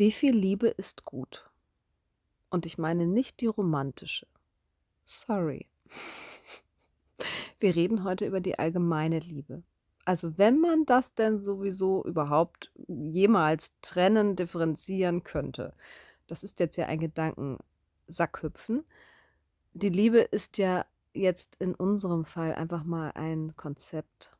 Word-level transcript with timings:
Wie 0.00 0.12
viel 0.12 0.34
Liebe 0.34 0.68
ist 0.68 1.04
gut? 1.04 1.50
Und 2.48 2.64
ich 2.64 2.78
meine 2.78 3.06
nicht 3.06 3.42
die 3.42 3.48
romantische. 3.48 4.26
Sorry. 5.04 5.66
Wir 7.58 7.76
reden 7.76 8.02
heute 8.02 8.24
über 8.24 8.40
die 8.40 8.58
allgemeine 8.58 9.18
Liebe. 9.18 9.62
Also 10.06 10.38
wenn 10.38 10.58
man 10.58 10.86
das 10.86 11.12
denn 11.12 11.42
sowieso 11.42 12.02
überhaupt 12.06 12.72
jemals 12.88 13.74
trennen, 13.82 14.36
differenzieren 14.36 15.22
könnte. 15.22 15.74
Das 16.28 16.44
ist 16.44 16.60
jetzt 16.60 16.78
ja 16.78 16.86
ein 16.86 17.00
Gedankensackhüpfen. 17.00 18.84
Die 19.74 19.90
Liebe 19.90 20.20
ist 20.20 20.56
ja 20.56 20.86
jetzt 21.12 21.56
in 21.56 21.74
unserem 21.74 22.24
Fall 22.24 22.54
einfach 22.54 22.84
mal 22.84 23.10
ein 23.16 23.54
Konzept, 23.54 24.34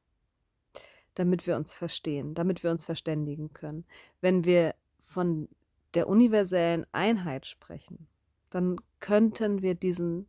damit 1.17 1.47
wir 1.47 1.57
uns 1.57 1.75
verstehen, 1.75 2.33
damit 2.33 2.63
wir 2.63 2.71
uns 2.71 2.87
verständigen 2.87 3.53
können. 3.53 3.85
Wenn 4.23 4.47
wir 4.47 4.75
von 5.11 5.49
der 5.95 6.09
universellen 6.09 6.87
Einheit 6.93 7.47
sprechen, 7.47 8.07
dann 8.49 8.77
könnten 9.01 9.63
wir 9.63 9.75
diesen 9.75 10.27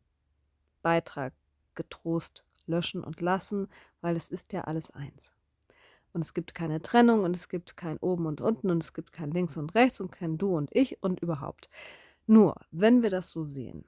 Beitrag 0.82 1.34
getrost 1.76 2.46
löschen 2.66 3.04
und 3.04 3.22
lassen, 3.22 3.68
weil 4.02 4.16
es 4.16 4.30
ist 4.30 4.54
ja 4.54 4.62
alles 4.62 4.92
eins. 4.92 5.34
Und 6.14 6.22
es 6.22 6.34
gibt 6.34 6.54
keine 6.54 6.82
Trennung 6.82 7.24
und 7.24 7.36
es 7.36 7.48
gibt 7.48 7.78
kein 7.78 7.98
oben 7.98 8.26
und 8.26 8.42
unten 8.42 8.70
und 8.70 8.84
es 8.84 8.94
gibt 8.94 9.14
kein 9.14 9.32
links 9.32 9.56
und 9.56 9.76
rechts 9.76 10.02
und 10.02 10.12
kein 10.12 10.38
du 10.38 10.56
und 10.56 10.70
ich 10.74 11.02
und 11.04 11.22
überhaupt. 11.22 11.70
Nur, 12.28 12.56
wenn 12.72 13.04
wir 13.04 13.10
das 13.10 13.32
so 13.32 13.46
sehen, 13.46 13.86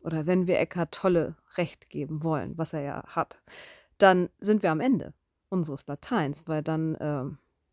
oder 0.00 0.26
wenn 0.26 0.46
wir 0.46 0.58
Eckhart 0.58 0.92
Tolle 0.92 1.36
Recht 1.56 1.88
geben 1.88 2.22
wollen, 2.22 2.56
was 2.56 2.72
er 2.72 2.80
ja 2.80 3.04
hat, 3.06 3.40
dann 3.98 4.28
sind 4.38 4.62
wir 4.62 4.70
am 4.70 4.80
Ende 4.80 5.12
unseres 5.48 5.86
Lateins, 5.86 6.46
weil 6.46 6.62
dann 6.62 6.94
äh, 6.96 7.24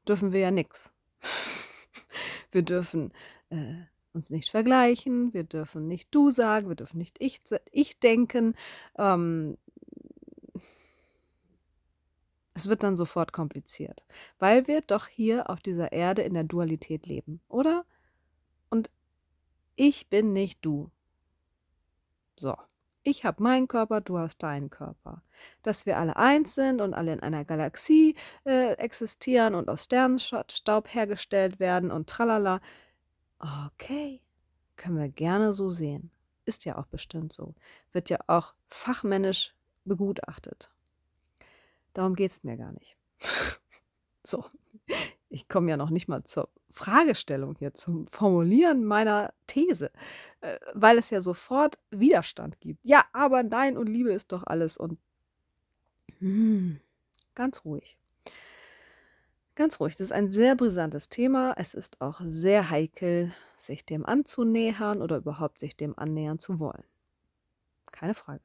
dürfen 0.07 0.31
wir 0.31 0.39
ja 0.39 0.51
nichts. 0.51 0.91
Wir 2.53 2.61
dürfen 2.61 3.11
äh, 3.49 3.75
uns 4.13 4.29
nicht 4.29 4.51
vergleichen, 4.51 5.33
wir 5.33 5.43
dürfen 5.43 5.87
nicht 5.87 6.13
du 6.13 6.31
sagen, 6.31 6.69
wir 6.69 6.75
dürfen 6.75 6.97
nicht 6.97 7.17
ich, 7.19 7.41
ich 7.71 7.99
denken. 7.99 8.55
Ähm, 8.97 9.57
es 12.53 12.69
wird 12.69 12.83
dann 12.83 12.95
sofort 12.95 13.33
kompliziert, 13.33 14.05
weil 14.37 14.67
wir 14.67 14.81
doch 14.81 15.07
hier 15.07 15.49
auf 15.49 15.59
dieser 15.59 15.91
Erde 15.91 16.21
in 16.21 16.35
der 16.35 16.43
Dualität 16.43 17.07
leben, 17.07 17.41
oder? 17.49 17.85
Und 18.69 18.91
ich 19.75 20.09
bin 20.09 20.33
nicht 20.33 20.63
du. 20.63 20.91
So. 22.37 22.55
Ich 23.05 23.25
habe 23.25 23.43
meinen 23.43 23.67
Körper, 23.67 23.99
du 23.99 24.17
hast 24.17 24.41
deinen 24.43 24.69
Körper. 24.69 25.21
Dass 25.61 25.85
wir 25.85 25.97
alle 25.97 26.15
eins 26.15 26.55
sind 26.55 26.79
und 26.79 26.93
alle 26.93 27.11
in 27.11 27.19
einer 27.19 27.43
Galaxie 27.43 28.15
äh, 28.45 28.73
existieren 28.73 29.55
und 29.55 29.69
aus 29.69 29.83
Sternenstaub 29.83 30.93
hergestellt 30.93 31.59
werden 31.59 31.91
und 31.91 32.09
tralala. 32.09 32.61
Okay, 33.39 34.21
können 34.77 34.97
wir 34.97 35.09
gerne 35.09 35.53
so 35.53 35.67
sehen. 35.67 36.11
Ist 36.45 36.63
ja 36.63 36.77
auch 36.77 36.87
bestimmt 36.87 37.33
so. 37.33 37.55
Wird 37.91 38.09
ja 38.09 38.19
auch 38.27 38.55
fachmännisch 38.67 39.53
begutachtet. 39.83 40.73
Darum 41.91 42.15
geht 42.15 42.31
es 42.31 42.43
mir 42.43 42.55
gar 42.55 42.71
nicht. 42.71 42.97
so, 44.23 44.45
ich 45.33 45.49
komme 45.49 45.71
ja 45.71 45.77
noch 45.77 45.89
nicht 45.89 46.07
mal 46.07 46.23
zur 46.23 46.49
Fragestellung 46.69 47.55
hier, 47.57 47.73
zum 47.73 48.05
Formulieren 48.07 48.85
meiner 48.85 49.33
These, 49.47 49.91
äh, 50.41 50.59
weil 50.73 50.99
es 50.99 51.09
ja 51.09 51.21
sofort 51.21 51.79
Widerstand 51.89 52.59
gibt. 52.61 52.79
Ja, 52.83 53.03
aber 53.13 53.41
nein 53.41 53.75
und 53.75 53.87
Liebe 53.87 54.13
ist 54.13 54.31
doch 54.31 54.43
alles 54.45 54.77
und 54.77 54.99
hm, 56.19 56.79
ganz 57.33 57.65
ruhig. 57.65 57.97
Ganz 59.55 59.79
ruhig. 59.79 59.95
Das 59.95 60.07
ist 60.07 60.11
ein 60.11 60.29
sehr 60.29 60.55
brisantes 60.55 61.09
Thema. 61.09 61.53
Es 61.57 61.73
ist 61.73 61.99
auch 61.99 62.21
sehr 62.23 62.69
heikel, 62.69 63.33
sich 63.57 63.85
dem 63.85 64.05
anzunähern 64.05 65.01
oder 65.01 65.17
überhaupt 65.17 65.59
sich 65.59 65.75
dem 65.75 65.97
annähern 65.97 66.39
zu 66.39 66.59
wollen. 66.59 66.83
Keine 67.91 68.13
Frage. 68.13 68.41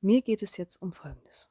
Mir 0.00 0.22
geht 0.22 0.42
es 0.42 0.56
jetzt 0.56 0.80
um 0.80 0.92
Folgendes. 0.92 1.48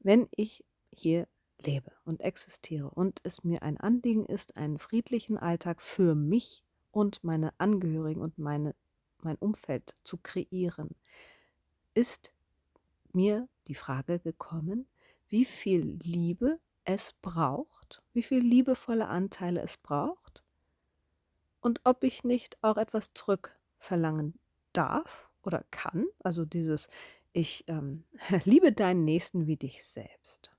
Wenn 0.00 0.28
ich 0.30 0.64
hier 0.90 1.28
lebe 1.62 1.92
und 2.04 2.20
existiere 2.20 2.90
und 2.90 3.20
es 3.24 3.44
mir 3.44 3.62
ein 3.62 3.78
Anliegen 3.78 4.26
ist, 4.26 4.56
einen 4.56 4.78
friedlichen 4.78 5.38
Alltag 5.38 5.82
für 5.82 6.14
mich 6.14 6.62
und 6.90 7.22
meine 7.24 7.52
Angehörigen 7.58 8.20
und 8.20 8.38
meine, 8.38 8.74
mein 9.22 9.36
Umfeld 9.36 9.94
zu 10.02 10.18
kreieren, 10.18 10.90
ist 11.94 12.32
mir 13.12 13.48
die 13.66 13.74
Frage 13.74 14.20
gekommen, 14.20 14.86
wie 15.28 15.44
viel 15.44 15.98
Liebe 16.02 16.58
es 16.84 17.12
braucht, 17.12 18.02
wie 18.12 18.22
viel 18.22 18.40
liebevolle 18.40 19.08
Anteile 19.08 19.60
es 19.60 19.76
braucht 19.76 20.42
und 21.60 21.80
ob 21.84 22.04
ich 22.04 22.24
nicht 22.24 22.56
auch 22.62 22.76
etwas 22.76 23.12
zurückverlangen 23.14 24.38
darf 24.72 25.28
oder 25.42 25.64
kann, 25.70 26.06
also 26.20 26.44
dieses 26.44 26.88
ich 27.32 27.64
ähm, 27.68 28.04
liebe 28.44 28.72
deinen 28.72 29.04
Nächsten 29.04 29.46
wie 29.46 29.56
dich 29.56 29.84
selbst. 29.84 30.57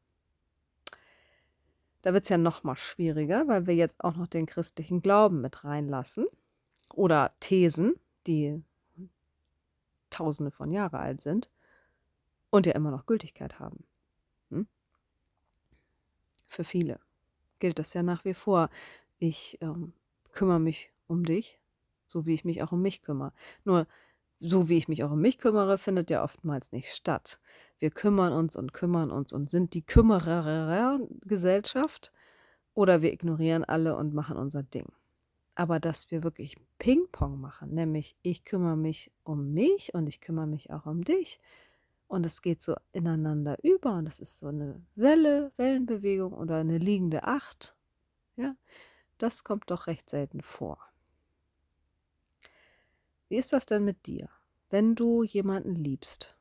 Da 2.01 2.13
wird 2.13 2.23
es 2.23 2.29
ja 2.29 2.37
noch 2.37 2.63
mal 2.63 2.77
schwieriger, 2.77 3.47
weil 3.47 3.67
wir 3.67 3.75
jetzt 3.75 4.03
auch 4.03 4.15
noch 4.15 4.27
den 4.27 4.45
christlichen 4.45 5.01
Glauben 5.01 5.41
mit 5.41 5.63
reinlassen 5.63 6.27
oder 6.93 7.33
Thesen, 7.39 7.95
die 8.25 8.63
tausende 10.09 10.51
von 10.51 10.71
Jahren 10.71 10.99
alt 10.99 11.21
sind 11.21 11.49
und 12.49 12.65
ja 12.65 12.73
immer 12.73 12.91
noch 12.91 13.05
Gültigkeit 13.05 13.59
haben. 13.59 13.83
Hm? 14.49 14.67
Für 16.47 16.63
viele 16.63 16.99
gilt 17.59 17.79
das 17.79 17.93
ja 17.93 18.03
nach 18.03 18.25
wie 18.25 18.33
vor. 18.33 18.69
Ich 19.17 19.57
ähm, 19.61 19.93
kümmere 20.31 20.59
mich 20.59 20.91
um 21.07 21.23
dich, 21.23 21.59
so 22.07 22.25
wie 22.25 22.33
ich 22.33 22.45
mich 22.45 22.63
auch 22.63 22.71
um 22.71 22.81
mich 22.81 23.01
kümmere. 23.01 23.33
Nur 23.65 23.87
so 24.39 24.69
wie 24.69 24.77
ich 24.77 24.87
mich 24.87 25.03
auch 25.03 25.11
um 25.11 25.19
mich 25.21 25.37
kümmere, 25.37 25.77
findet 25.77 26.09
ja 26.09 26.23
oftmals 26.23 26.71
nicht 26.71 26.91
statt. 26.93 27.39
Wir 27.77 27.91
kümmern 27.91 28.31
uns 28.33 28.55
und 28.55 28.73
kümmern 28.73 29.11
uns 29.11 29.33
und 29.33 29.49
sind 29.49 29.73
die 29.73 29.85
Kümmerer-Gesellschaft 29.85 32.13
oder 32.73 33.01
wir 33.01 33.11
ignorieren 33.11 33.65
alle 33.65 33.97
und 33.97 34.13
machen 34.13 34.37
unser 34.37 34.63
Ding. 34.63 34.87
Aber 35.55 35.81
dass 35.81 36.11
wir 36.11 36.23
wirklich 36.23 36.55
Ping-Pong 36.77 37.41
machen, 37.41 37.73
nämlich 37.73 38.15
ich 38.21 38.45
kümmere 38.45 38.77
mich 38.77 39.11
um 39.23 39.51
mich 39.53 39.93
und 39.93 40.07
ich 40.07 40.21
kümmere 40.21 40.47
mich 40.47 40.71
auch 40.71 40.85
um 40.85 41.03
dich 41.03 41.41
und 42.07 42.25
es 42.25 42.41
geht 42.41 42.61
so 42.61 42.75
ineinander 42.93 43.57
über 43.61 43.95
und 43.95 44.05
das 44.05 44.21
ist 44.21 44.39
so 44.39 44.47
eine 44.47 44.81
Welle, 44.95 45.51
Wellenbewegung 45.57 46.31
oder 46.33 46.55
eine 46.57 46.77
liegende 46.77 47.25
Acht, 47.25 47.75
ja, 48.37 48.55
das 49.17 49.43
kommt 49.43 49.69
doch 49.69 49.87
recht 49.87 50.09
selten 50.09 50.41
vor. 50.41 50.88
Wie 53.29 53.37
ist 53.37 53.53
das 53.53 53.67
denn 53.67 53.85
mit 53.85 54.07
dir, 54.07 54.27
wenn 54.71 54.95
du 54.95 55.23
jemanden 55.23 55.75
liebst? 55.75 56.35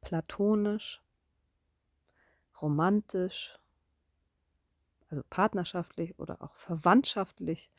Platonisch, 0.00 1.00
romantisch, 2.60 3.56
also 5.08 5.22
partnerschaftlich 5.30 6.18
oder 6.18 6.42
auch 6.42 6.56
verwandtschaftlich, 6.56 7.70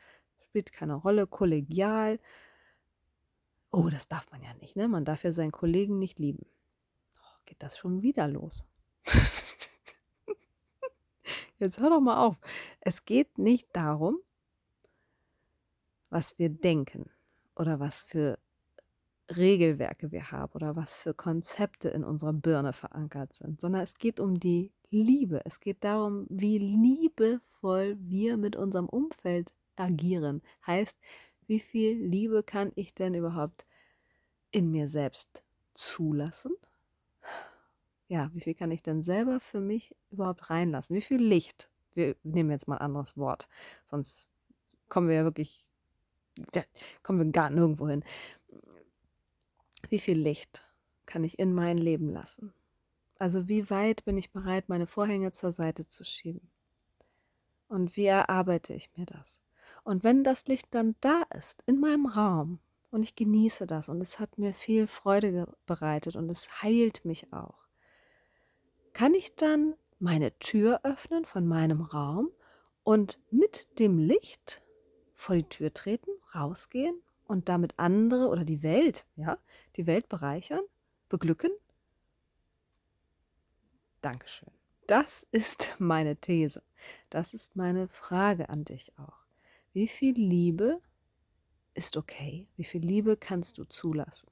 spielt 0.46 0.72
keine 0.72 0.96
Rolle, 0.96 1.28
kollegial. 1.28 2.17
Oh, 3.72 3.90
das 3.90 4.07
darf 4.07 4.31
man 4.31 4.41
ja 4.41 4.53
nicht, 4.53 4.78
ne? 4.78 4.88
Man 4.88 5.03
darf 5.03 5.25
ja 5.25 5.34
seinen 5.34 5.51
Kollegen 5.51 6.00
nicht 6.00 6.17
lieben. 6.17 6.46
Oh, 7.19 7.40
geht 7.46 7.62
das 7.62 7.78
schon 7.78 8.01
wieder 8.03 8.29
los? 8.29 8.66
Jetzt 11.59 11.79
hör 11.79 11.90
doch 11.90 12.00
mal 12.00 12.25
auf. 12.25 12.40
Es 12.79 13.03
geht 13.03 13.38
nicht 13.38 13.67
darum, 13.73 14.17
was 16.09 16.40
wir 16.40 16.47
denken 16.47 17.12
oder 17.57 17.79
was 17.79 18.03
für 18.03 18.40
Regelwerke 19.35 20.12
wir 20.12 20.31
haben 20.31 20.53
oder 20.53 20.75
was 20.75 21.00
für 21.00 21.13
Konzepte 21.13 21.90
in 21.90 22.03
unserer 22.03 22.34
Birne 22.34 22.73
verankert 22.73 23.34
sind, 23.34 23.59
sondern 23.59 23.81
es 23.81 23.95
geht 23.95 24.19
um 24.19 24.40
die 24.40 24.72
Liebe. 24.90 25.41
Es 25.45 25.59
geht 25.59 25.84
darum, 25.84 26.25
wie 26.29 26.57
liebevoll 26.59 27.97
wir 28.00 28.38
mit 28.38 28.55
unserem 28.55 28.87
Umfeld 28.87 29.53
agieren. 29.76 30.41
Heißt, 30.66 30.97
wie 31.47 31.59
viel 31.59 31.97
Liebe 31.97 32.43
kann 32.43 32.72
ich 32.76 32.93
denn 32.93 33.14
überhaupt 33.14 33.66
in 34.52 34.72
mir 34.72 34.87
selbst 34.87 35.43
zulassen? 35.73 36.55
Ja, 38.08 38.32
wie 38.34 38.41
viel 38.41 38.55
kann 38.55 38.72
ich 38.72 38.82
denn 38.82 39.03
selber 39.03 39.41
für 39.41 39.59
mich 39.59 39.93
überhaupt 40.09 40.49
reinlassen? 40.49 40.96
Wie 40.96 41.02
viel 41.02 41.22
Licht? 41.22 41.70
Wir 41.93 42.16
nehmen 42.23 42.52
jetzt 42.52 42.67
mal 42.67 42.78
ein 42.78 42.85
anderes 42.85 43.17
Wort, 43.17 43.49
sonst 43.84 44.29
kommen 44.87 45.09
wir 45.09 45.16
ja 45.16 45.23
wirklich 45.26 45.66
ja, 46.53 46.63
kommen 47.03 47.19
wir 47.19 47.31
gar 47.31 47.49
nirgendwo 47.49 47.87
hin. 47.87 48.03
Wie 49.89 49.99
viel 49.99 50.17
Licht 50.17 50.63
kann 51.05 51.23
ich 51.23 51.39
in 51.39 51.53
mein 51.53 51.78
Leben 51.78 52.09
lassen? 52.09 52.53
Also 53.19 53.47
wie 53.47 53.69
weit 53.69 54.05
bin 54.05 54.17
ich 54.17 54.31
bereit, 54.31 54.69
meine 54.69 54.87
Vorhänge 54.87 55.31
zur 55.31 55.51
Seite 55.51 55.85
zu 55.85 56.03
schieben? 56.03 56.51
Und 57.67 57.95
wie 57.97 58.05
erarbeite 58.05 58.73
ich 58.73 58.89
mir 58.95 59.05
das? 59.05 59.41
Und 59.84 60.03
wenn 60.03 60.23
das 60.23 60.47
Licht 60.47 60.67
dann 60.72 60.95
da 61.01 61.23
ist, 61.35 61.63
in 61.66 61.79
meinem 61.79 62.05
Raum, 62.05 62.59
und 62.89 63.03
ich 63.03 63.16
genieße 63.16 63.67
das 63.67 63.89
und 63.89 63.99
es 64.01 64.19
hat 64.19 64.37
mir 64.37 64.53
viel 64.53 64.87
Freude 64.87 65.53
bereitet 65.66 66.16
und 66.16 66.29
es 66.29 66.61
heilt 66.61 67.03
mich 67.05 67.34
auch, 67.34 67.67
kann 68.93 69.13
ich 69.13 69.35
dann 69.35 69.75
meine 69.99 70.37
Tür 70.39 70.81
öffnen 70.84 71.25
von 71.25 71.45
meinem 71.47 71.81
Raum 71.81 72.31
und 72.84 73.19
mit 73.29 73.79
dem 73.79 73.97
Licht 73.97 74.61
vor 75.17 75.35
die 75.35 75.43
Tür 75.43 75.73
treten, 75.73 76.11
rausgehen 76.34 77.02
und 77.25 77.49
damit 77.49 77.73
andere 77.78 78.29
oder 78.29 78.46
die 78.46 78.64
Welt, 78.64 79.05
ja, 79.17 79.37
die 79.75 79.87
Welt 79.87 80.08
bereichern, 80.08 80.61
beglücken? 81.09 81.52
Dankeschön. 84.02 84.52
Das 84.85 85.28
ist 85.31 85.75
meine 85.79 86.16
These. 86.16 86.64
Das 87.09 87.34
ist 87.34 87.58
meine 87.58 87.90
Frage 87.90 88.47
an 88.47 88.64
dich 88.64 88.97
auch. 88.97 89.25
Wie 89.73 89.87
viel 89.87 90.14
Liebe 90.14 90.79
ist 91.73 91.97
okay? 91.97 92.47
Wie 92.55 92.63
viel 92.63 92.81
Liebe 92.81 93.17
kannst 93.17 93.58
du 93.58 93.66
zulassen? 93.66 94.29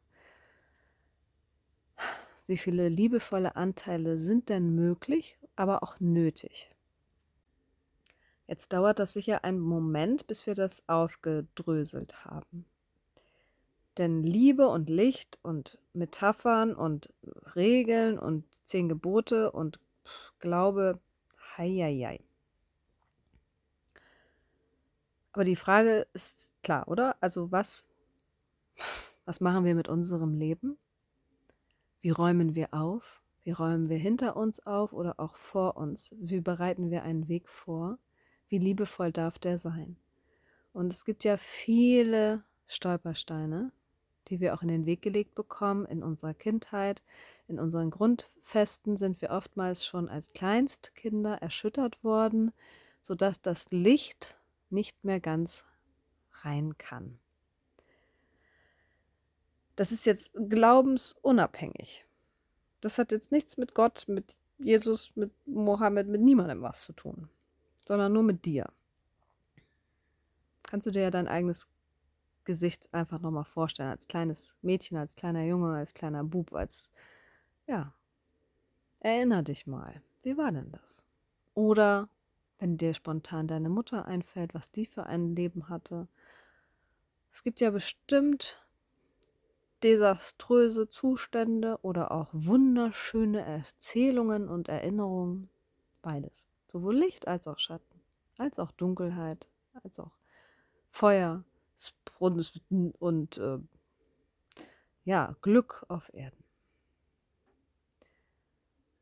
Wie 2.47 2.57
viele 2.57 2.89
liebevolle 2.89 3.55
Anteile 3.55 4.17
sind 4.19 4.49
denn 4.49 4.75
möglich, 4.75 5.38
aber 5.55 5.81
auch 5.83 5.99
nötig? 5.99 6.75
Jetzt 8.47 8.74
dauert 8.74 9.00
das 9.00 9.13
sicher 9.13 9.44
einen 9.44 9.59
Moment, 9.59 10.27
bis 10.27 10.45
wir 10.45 10.53
das 10.53 10.88
aufgedröselt 10.88 12.25
haben. 12.25 12.65
Denn 13.97 14.24
Liebe 14.24 14.68
und 14.68 14.89
Licht 14.89 15.39
und 15.42 15.80
Metaphern 15.94 16.75
und 16.75 17.13
Regeln 17.56 18.19
und 18.19 18.44
zehn 18.63 18.89
Gebote 18.89 19.51
und 19.51 19.80
Glaube, 20.39 21.00
heieiei. 21.57 22.19
Aber 25.31 25.44
die 25.44 25.56
Frage 25.56 26.07
ist 26.13 26.53
klar, 26.62 26.88
oder? 26.88 27.15
Also 27.21 27.51
was, 27.51 27.88
was 29.25 29.41
machen 29.41 29.65
wir 29.65 29.75
mit 29.75 29.88
unserem 29.88 30.33
Leben? 30.33 30.77
Wie 32.01 32.12
räumen 32.12 32.53
wir 32.53 32.74
auf? 32.74 33.21
Wie 33.44 33.51
räumen 33.51 33.89
wir 33.89 33.98
hinter 33.98 34.36
uns 34.36 34.65
auf 34.65 34.94
oder 34.94 35.19
auch 35.19 35.36
vor 35.36 35.77
uns? 35.77 36.15
Wie 36.19 36.41
bereiten 36.41 36.91
wir 36.91 37.03
einen 37.03 37.27
Weg 37.27 37.50
vor? 37.50 37.98
Wie 38.55 38.59
liebevoll 38.59 39.11
darf 39.11 39.37
der 39.37 39.57
sein? 39.57 39.97
Und 40.71 40.93
es 40.93 41.03
gibt 41.03 41.25
ja 41.25 41.35
viele 41.35 42.45
Stolpersteine, 42.67 43.73
die 44.29 44.39
wir 44.39 44.53
auch 44.53 44.61
in 44.61 44.69
den 44.69 44.85
Weg 44.85 45.01
gelegt 45.01 45.35
bekommen 45.35 45.85
in 45.87 46.01
unserer 46.01 46.33
Kindheit. 46.33 47.03
In 47.49 47.59
unseren 47.59 47.91
Grundfesten 47.91 48.95
sind 48.95 49.21
wir 49.21 49.31
oftmals 49.31 49.85
schon 49.85 50.07
als 50.07 50.31
Kleinstkinder 50.31 51.41
erschüttert 51.41 52.01
worden, 52.01 52.53
sodass 53.01 53.41
das 53.41 53.71
Licht 53.71 54.37
nicht 54.69 55.03
mehr 55.03 55.19
ganz 55.19 55.65
rein 56.43 56.77
kann. 56.77 57.19
Das 59.75 59.91
ist 59.91 60.05
jetzt 60.05 60.31
glaubensunabhängig. 60.47 62.07
Das 62.79 62.99
hat 62.99 63.11
jetzt 63.11 63.33
nichts 63.33 63.57
mit 63.57 63.75
Gott, 63.75 64.05
mit 64.07 64.37
Jesus, 64.59 65.11
mit 65.15 65.33
Mohammed, 65.45 66.07
mit 66.07 66.21
niemandem 66.21 66.61
was 66.61 66.83
zu 66.83 66.93
tun, 66.93 67.27
sondern 67.87 68.13
nur 68.13 68.23
mit 68.23 68.45
dir. 68.45 68.67
Kannst 70.63 70.87
du 70.87 70.91
dir 70.91 71.03
ja 71.03 71.11
dein 71.11 71.27
eigenes 71.27 71.67
Gesicht 72.43 72.93
einfach 72.93 73.19
nochmal 73.19 73.45
vorstellen, 73.45 73.89
als 73.89 74.07
kleines 74.07 74.55
Mädchen, 74.61 74.97
als 74.97 75.15
kleiner 75.15 75.43
Junge, 75.43 75.75
als 75.75 75.93
kleiner 75.93 76.23
Bub, 76.23 76.53
als, 76.53 76.91
ja, 77.67 77.93
erinner 78.99 79.43
dich 79.43 79.67
mal, 79.67 80.01
wie 80.23 80.37
war 80.37 80.51
denn 80.51 80.71
das? 80.71 81.03
Oder 81.53 82.09
wenn 82.59 82.77
dir 82.77 82.93
spontan 82.93 83.47
deine 83.47 83.69
Mutter 83.69 84.05
einfällt, 84.05 84.53
was 84.53 84.71
die 84.71 84.85
für 84.85 85.05
ein 85.05 85.35
Leben 85.35 85.69
hatte. 85.69 86.07
Es 87.31 87.43
gibt 87.43 87.61
ja 87.61 87.69
bestimmt 87.69 88.65
desaströse 89.83 90.89
Zustände 90.89 91.77
oder 91.81 92.11
auch 92.11 92.29
wunderschöne 92.33 93.41
Erzählungen 93.41 94.49
und 94.49 94.67
Erinnerungen. 94.69 95.49
Beides. 96.01 96.47
Sowohl 96.75 96.98
Licht 96.98 97.25
als 97.30 97.48
auch 97.48 97.57
Schatten, 97.57 98.01
als 98.38 98.60
auch 98.60 98.69
Dunkelheit, 98.72 99.48
als 99.81 99.98
auch 99.98 100.12
Feuer 100.89 101.45
und, 102.19 102.51
und 103.00 103.38
äh, 103.38 103.60
ja, 105.06 105.33
Glück 105.42 105.86
auf 105.88 106.13
Erden. 106.13 106.44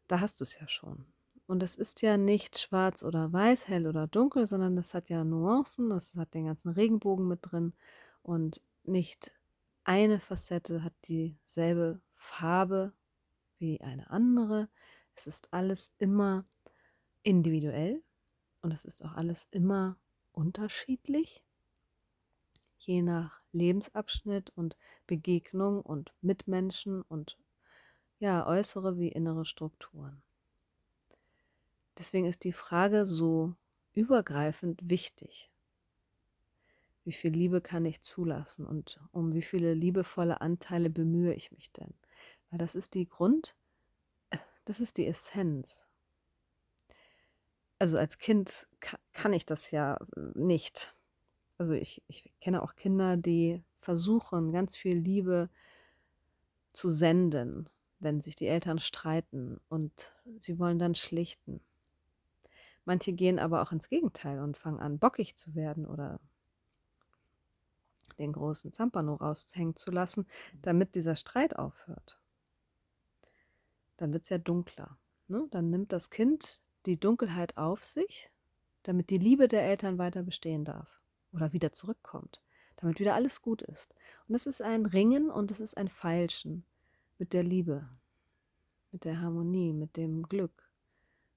Da 0.07 0.19
hast 0.19 0.39
du 0.39 0.43
es 0.43 0.59
ja 0.59 0.67
schon. 0.67 1.07
Und 1.47 1.63
es 1.63 1.75
ist 1.75 2.03
ja 2.03 2.15
nicht 2.15 2.59
schwarz 2.59 3.01
oder 3.01 3.33
weiß, 3.33 3.67
hell 3.67 3.87
oder 3.87 4.05
dunkel, 4.05 4.45
sondern 4.45 4.75
das 4.75 4.93
hat 4.93 5.09
ja 5.09 5.23
Nuancen, 5.23 5.89
das 5.89 6.15
hat 6.15 6.35
den 6.35 6.45
ganzen 6.45 6.69
Regenbogen 6.69 7.27
mit 7.27 7.39
drin 7.41 7.73
und 8.21 8.61
nicht 8.83 9.31
eine 9.83 10.19
Facette 10.19 10.83
hat 10.83 10.93
dieselbe 11.05 11.99
Farbe 12.13 12.93
wie 13.57 13.81
eine 13.81 14.11
andere. 14.11 14.69
Es 15.15 15.25
ist 15.25 15.51
alles 15.51 15.91
immer 15.97 16.45
individuell 17.23 18.03
und 18.61 18.71
es 18.71 18.85
ist 18.85 19.03
auch 19.03 19.13
alles 19.13 19.47
immer 19.51 19.97
unterschiedlich, 20.31 21.43
je 22.77 23.01
nach 23.01 23.41
Lebensabschnitt 23.51 24.51
und 24.55 24.77
Begegnung 25.07 25.81
und 25.81 26.13
Mitmenschen 26.21 27.01
und 27.01 27.37
ja, 28.19 28.45
äußere 28.45 28.97
wie 28.97 29.09
innere 29.09 29.45
Strukturen. 29.45 30.21
Deswegen 31.97 32.25
ist 32.25 32.43
die 32.43 32.53
Frage 32.53 33.05
so 33.05 33.53
übergreifend 33.93 34.89
wichtig. 34.89 35.51
Wie 37.05 37.11
viel 37.11 37.31
Liebe 37.31 37.61
kann 37.61 37.85
ich 37.85 38.01
zulassen 38.01 38.65
und 38.65 38.99
um 39.11 39.33
wie 39.33 39.41
viele 39.41 39.73
liebevolle 39.73 40.41
Anteile 40.41 40.89
bemühe 40.89 41.33
ich 41.33 41.51
mich 41.51 41.71
denn? 41.71 41.93
Weil 42.49 42.59
das 42.59 42.75
ist 42.75 42.93
die 42.93 43.07
Grund, 43.07 43.55
das 44.65 44.79
ist 44.79 44.97
die 44.97 45.05
Essenz. 45.05 45.87
Also 47.83 47.97
als 47.97 48.17
Kind 48.17 48.65
kann 49.11 49.33
ich 49.33 49.45
das 49.45 49.71
ja 49.71 49.97
nicht. 50.35 50.95
Also 51.57 51.73
ich, 51.73 52.01
ich 52.07 52.31
kenne 52.39 52.63
auch 52.63 52.77
Kinder, 52.77 53.17
die 53.17 53.61
versuchen, 53.81 54.53
ganz 54.53 54.77
viel 54.77 54.97
Liebe 54.97 55.49
zu 56.71 56.89
senden, 56.89 57.67
wenn 57.99 58.21
sich 58.21 58.37
die 58.37 58.47
Eltern 58.47 58.79
streiten 58.79 59.59
und 59.67 60.13
sie 60.39 60.59
wollen 60.59 60.79
dann 60.79 60.95
schlichten. 60.95 61.59
Manche 62.85 63.11
gehen 63.11 63.37
aber 63.37 63.61
auch 63.61 63.73
ins 63.73 63.89
Gegenteil 63.89 64.39
und 64.39 64.57
fangen 64.57 64.79
an, 64.79 64.97
bockig 64.97 65.35
zu 65.35 65.53
werden 65.53 65.85
oder 65.85 66.21
den 68.17 68.31
großen 68.31 68.71
Zampano 68.71 69.15
raushängen 69.15 69.75
zu 69.75 69.91
lassen, 69.91 70.25
damit 70.61 70.95
dieser 70.95 71.15
Streit 71.15 71.59
aufhört. 71.59 72.17
Dann 73.97 74.13
wird 74.13 74.23
es 74.23 74.29
ja 74.29 74.37
dunkler. 74.37 74.97
Ne? 75.27 75.49
Dann 75.51 75.69
nimmt 75.69 75.91
das 75.91 76.09
Kind 76.09 76.61
die 76.85 76.99
Dunkelheit 76.99 77.57
auf 77.57 77.83
sich, 77.83 78.29
damit 78.83 79.09
die 79.09 79.17
Liebe 79.17 79.47
der 79.47 79.63
Eltern 79.63 79.97
weiter 79.97 80.23
bestehen 80.23 80.65
darf 80.65 81.01
oder 81.31 81.53
wieder 81.53 81.71
zurückkommt, 81.71 82.41
damit 82.77 82.99
wieder 82.99 83.15
alles 83.15 83.41
gut 83.41 83.61
ist. 83.61 83.95
Und 84.27 84.33
das 84.33 84.45
ist 84.47 84.61
ein 84.61 84.85
Ringen 84.85 85.29
und 85.29 85.51
das 85.51 85.59
ist 85.59 85.77
ein 85.77 85.87
Feilschen 85.87 86.65
mit 87.17 87.33
der 87.33 87.43
Liebe, 87.43 87.89
mit 88.91 89.05
der 89.05 89.21
Harmonie, 89.21 89.73
mit 89.73 89.97
dem 89.97 90.23
Glück, 90.23 90.69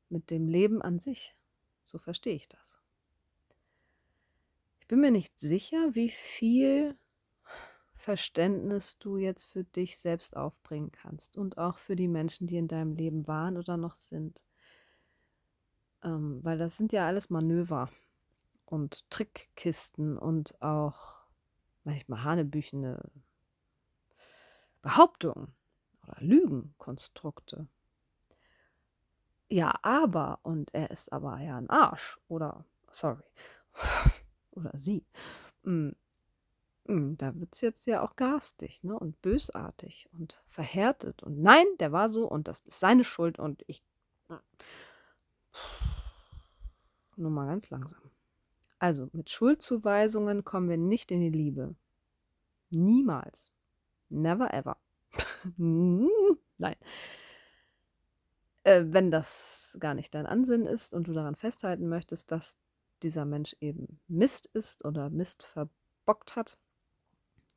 mit 0.08 0.30
dem 0.30 0.48
Leben 0.48 0.82
an 0.82 0.98
sich. 0.98 1.36
So 1.84 1.98
verstehe 1.98 2.34
ich 2.34 2.48
das. 2.48 2.78
Ich 4.80 4.88
bin 4.88 5.00
mir 5.00 5.10
nicht 5.10 5.38
sicher, 5.38 5.94
wie 5.94 6.08
viel 6.08 6.96
Verständnis 7.94 8.98
du 8.98 9.16
jetzt 9.16 9.44
für 9.44 9.64
dich 9.64 9.98
selbst 9.98 10.36
aufbringen 10.36 10.92
kannst 10.92 11.36
und 11.36 11.58
auch 11.58 11.78
für 11.78 11.96
die 11.96 12.06
Menschen, 12.06 12.46
die 12.46 12.56
in 12.56 12.68
deinem 12.68 12.92
Leben 12.92 13.26
waren 13.26 13.56
oder 13.56 13.76
noch 13.76 13.96
sind. 13.96 14.44
Ähm, 16.02 16.44
weil 16.44 16.58
das 16.58 16.76
sind 16.76 16.92
ja 16.92 17.06
alles 17.06 17.30
Manöver 17.30 17.88
und 18.66 19.08
Trickkisten 19.10 20.18
und 20.18 20.60
auch 20.60 21.18
manchmal 21.84 22.24
hanebüchene 22.24 23.10
Behauptungen 24.82 25.54
oder 26.02 26.16
Lügenkonstrukte. 26.20 27.68
Ja, 29.48 29.74
aber, 29.82 30.40
und 30.42 30.74
er 30.74 30.90
ist 30.90 31.12
aber 31.12 31.40
ja 31.40 31.56
ein 31.56 31.70
Arsch, 31.70 32.18
oder, 32.28 32.64
sorry 32.90 33.22
oder 34.50 34.72
sie, 34.74 35.04
mm, 35.62 35.90
da 36.86 37.34
wird 37.34 37.54
es 37.54 37.60
jetzt 37.60 37.86
ja 37.86 38.02
auch 38.02 38.16
garstig 38.16 38.82
ne? 38.84 38.98
und 38.98 39.20
bösartig 39.22 40.08
und 40.12 40.40
verhärtet. 40.46 41.22
Und 41.22 41.40
nein, 41.42 41.66
der 41.80 41.92
war 41.92 42.08
so 42.08 42.28
und 42.28 42.48
das 42.48 42.60
ist 42.60 42.80
seine 42.80 43.04
Schuld 43.04 43.38
und 43.38 43.62
ich. 43.66 43.82
Nur 47.16 47.30
mal 47.30 47.46
ganz 47.46 47.70
langsam. 47.70 48.00
Also 48.78 49.08
mit 49.12 49.30
Schuldzuweisungen 49.30 50.44
kommen 50.44 50.68
wir 50.68 50.76
nicht 50.76 51.10
in 51.10 51.20
die 51.20 51.30
Liebe. 51.30 51.74
Niemals. 52.70 53.50
Never 54.08 54.52
ever. 54.52 54.76
Nein. 55.56 56.76
Äh, 58.64 58.84
wenn 58.88 59.10
das 59.10 59.76
gar 59.80 59.94
nicht 59.94 60.14
dein 60.14 60.26
Ansinn 60.26 60.66
ist 60.66 60.92
und 60.92 61.06
du 61.08 61.12
daran 61.12 61.36
festhalten 61.36 61.88
möchtest, 61.88 62.32
dass 62.32 62.58
dieser 63.02 63.24
Mensch 63.24 63.56
eben 63.60 64.00
Mist 64.08 64.46
ist 64.52 64.84
oder 64.84 65.08
Mist 65.10 65.44
verbockt 65.44 66.36
hat, 66.36 66.58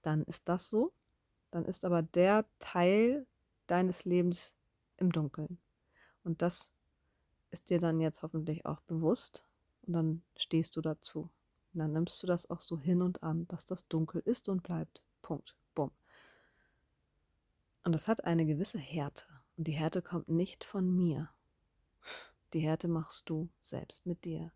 dann 0.01 0.23
ist 0.23 0.47
das 0.47 0.69
so. 0.69 0.93
Dann 1.51 1.65
ist 1.65 1.83
aber 1.83 2.01
der 2.01 2.45
Teil 2.59 3.25
deines 3.67 4.05
Lebens 4.05 4.55
im 4.97 5.11
Dunkeln. 5.11 5.57
Und 6.23 6.41
das 6.41 6.71
ist 7.51 7.69
dir 7.69 7.79
dann 7.79 7.99
jetzt 7.99 8.21
hoffentlich 8.23 8.65
auch 8.65 8.81
bewusst, 8.81 9.45
Und 9.87 9.93
dann 9.93 10.21
stehst 10.37 10.75
du 10.75 10.81
dazu. 10.81 11.29
Und 11.73 11.79
dann 11.79 11.93
nimmst 11.93 12.21
du 12.21 12.27
das 12.27 12.49
auch 12.49 12.61
so 12.61 12.77
hin 12.77 13.01
und 13.01 13.23
an, 13.23 13.47
dass 13.47 13.65
das 13.65 13.87
dunkel 13.87 14.21
ist 14.25 14.49
und 14.49 14.63
bleibt. 14.63 15.01
Punkt. 15.21 15.55
Bumm. 15.75 15.91
Und 17.83 17.93
das 17.93 18.07
hat 18.07 18.23
eine 18.25 18.45
gewisse 18.45 18.79
Härte. 18.79 19.25
Und 19.57 19.67
die 19.67 19.73
Härte 19.73 20.01
kommt 20.01 20.29
nicht 20.29 20.63
von 20.63 20.95
mir. 20.95 21.29
Die 22.53 22.59
Härte 22.59 22.87
machst 22.87 23.29
du 23.29 23.49
selbst 23.61 24.05
mit 24.05 24.25
dir. 24.25 24.51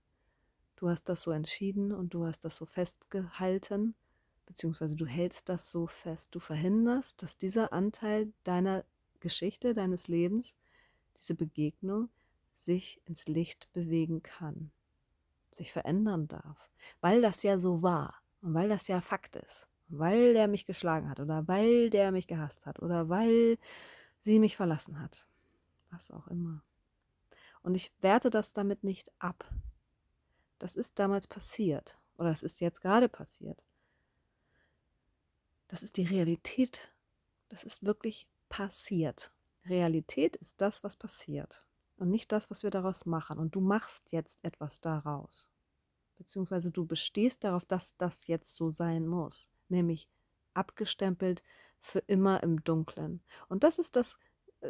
Du 0.75 0.89
hast 0.89 1.07
das 1.09 1.21
so 1.21 1.31
entschieden 1.31 1.91
und 1.91 2.13
du 2.13 2.25
hast 2.25 2.43
das 2.45 2.55
so 2.55 2.65
festgehalten, 2.65 3.95
beziehungsweise 4.45 4.95
du 4.95 5.05
hältst 5.05 5.47
das 5.50 5.69
so 5.69 5.88
fest. 5.88 6.33
Du 6.35 6.39
verhinderst, 6.39 7.21
dass 7.21 7.38
dieser 7.38 7.71
Anteil 7.71 8.33
deiner 8.43 8.83
Geschichte, 9.19 9.73
deines 9.73 10.07
Lebens, 10.07 10.57
diese 11.17 11.35
Begegnung, 11.35 12.09
sich 12.55 13.01
ins 13.05 13.27
Licht 13.27 13.72
bewegen 13.74 14.24
kann, 14.24 14.72
sich 15.51 15.72
verändern 15.72 16.27
darf, 16.27 16.69
weil 17.01 17.22
das 17.22 17.43
ja 17.43 17.57
so 17.57 17.81
war 17.81 18.22
und 18.41 18.53
weil 18.53 18.69
das 18.69 18.88
ja 18.88 19.01
Fakt 19.01 19.36
ist, 19.36 19.67
weil 19.88 20.33
der 20.33 20.48
mich 20.48 20.65
geschlagen 20.65 21.10
hat 21.10 21.19
oder 21.19 21.48
weil 21.48 21.89
der 21.89 22.12
mich 22.12 22.27
gehasst 22.27 22.65
hat 22.65 22.81
oder 22.81 23.10
weil 23.10 23.57
sie 24.19 24.39
mich 24.39 24.55
verlassen 24.55 25.00
hat, 25.00 25.27
was 25.91 26.12
auch 26.12 26.27
immer. 26.27 26.63
Und 27.62 27.75
ich 27.75 27.93
werte 28.01 28.29
das 28.29 28.53
damit 28.53 28.83
nicht 28.83 29.12
ab. 29.19 29.50
Das 30.60 30.75
ist 30.75 31.00
damals 31.00 31.27
passiert 31.27 31.98
oder 32.17 32.29
das 32.29 32.43
ist 32.43 32.60
jetzt 32.62 32.81
gerade 32.81 33.10
passiert. 33.10 33.63
Das 35.67 35.81
ist 35.81 35.98
die 35.98 36.03
Realität. 36.03 36.93
Das 37.50 37.63
ist 37.63 37.86
wirklich 37.86 38.27
passiert. 38.50 39.31
Realität 39.65 40.36
ist 40.36 40.62
das, 40.62 40.83
was 40.83 40.95
passiert 40.95 41.65
und 42.03 42.10
nicht 42.10 42.33
das, 42.33 42.51
was 42.51 42.63
wir 42.63 42.69
daraus 42.69 43.05
machen. 43.05 43.39
Und 43.39 43.55
du 43.55 43.62
machst 43.62 44.12
jetzt 44.12 44.38
etwas 44.43 44.81
daraus. 44.81 45.50
Beziehungsweise 46.17 46.69
du 46.69 46.86
bestehst 46.86 47.45
darauf, 47.45 47.63
dass 47.63 47.95
das 47.95 48.27
jetzt 48.27 48.57
so 48.57 48.69
sein 48.69 49.07
muss. 49.07 49.50
Nämlich 49.69 50.10
abgestempelt 50.53 51.43
für 51.79 52.00
immer 52.00 52.43
im 52.43 52.62
Dunklen. 52.62 53.24
Und 53.48 53.63
das 53.63 53.79
ist 53.79 53.95
das 53.95 54.17
äh, 54.60 54.69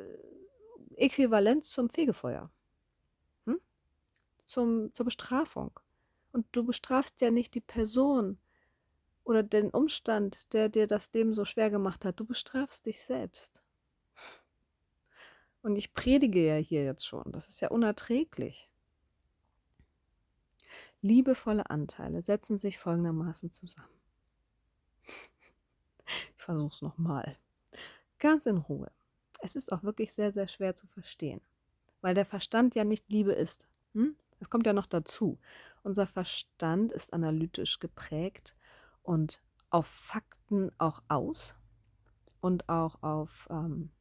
Äquivalent 0.95 1.63
zum 1.63 1.89
Fegefeuer. 1.89 2.51
Hm? 3.47 3.59
Zum, 4.45 4.93
zur 4.93 5.05
Bestrafung. 5.05 5.71
Und 6.33 6.45
du 6.51 6.63
bestrafst 6.63 7.19
ja 7.19 7.31
nicht 7.31 7.55
die 7.55 7.61
Person 7.61 8.37
oder 9.23 9.41
den 9.41 9.71
Umstand, 9.71 10.53
der 10.53 10.69
dir 10.69 10.85
das 10.85 11.11
Leben 11.13 11.33
so 11.33 11.45
schwer 11.45 11.71
gemacht 11.71 12.05
hat. 12.05 12.19
Du 12.19 12.25
bestrafst 12.25 12.85
dich 12.85 13.01
selbst. 13.01 13.62
Und 15.63 15.77
ich 15.77 15.93
predige 15.93 16.46
ja 16.46 16.55
hier 16.55 16.84
jetzt 16.84 17.08
schon. 17.08 17.24
Das 17.32 17.48
ist 17.48 17.62
ja 17.62 17.70
unerträglich. 17.70 18.70
Liebevolle 21.01 21.70
Anteile 21.70 22.22
setzen 22.22 22.58
sich 22.58 22.77
folgendermaßen 22.77 23.51
zusammen. 23.51 23.88
Ich 26.05 26.43
versuche 26.43 26.74
es 26.74 26.82
nochmal. 26.82 27.38
Ganz 28.20 28.46
in 28.46 28.58
Ruhe. 28.58 28.91
Es 29.39 29.55
ist 29.55 29.72
auch 29.72 29.84
wirklich 29.84 30.13
sehr, 30.13 30.34
sehr 30.34 30.50
schwer 30.50 30.75
zu 30.75 30.86
verstehen, 30.88 31.41
weil 32.01 32.13
der 32.13 32.25
Verstand 32.25 32.75
ja 32.75 32.84
nicht 32.84 33.10
Liebe 33.12 33.32
ist. 33.32 33.67
Hm? 33.93 34.15
Kommt 34.50 34.65
ja 34.65 34.74
noch 34.74 34.86
dazu. 34.86 35.39
Unser 35.84 36.05
Verstand 36.05 36.91
ist 36.91 37.13
analytisch 37.13 37.79
geprägt 37.79 38.55
und 39.01 39.41
auf 39.70 39.88
Fakten 39.88 40.72
auch 40.77 41.01
aus 41.08 41.55
und 42.41 42.67
auch 42.67 43.01
auf 43.01 43.48
ähm, 43.50 43.91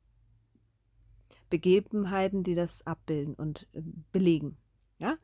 Begebenheiten, 1.53 2.43
die 2.43 2.55
das 2.55 2.87
abbilden 2.87 3.35
und 3.35 3.69
äh, 3.75 3.83
belegen. 4.11 4.57
Ja? 4.99 5.19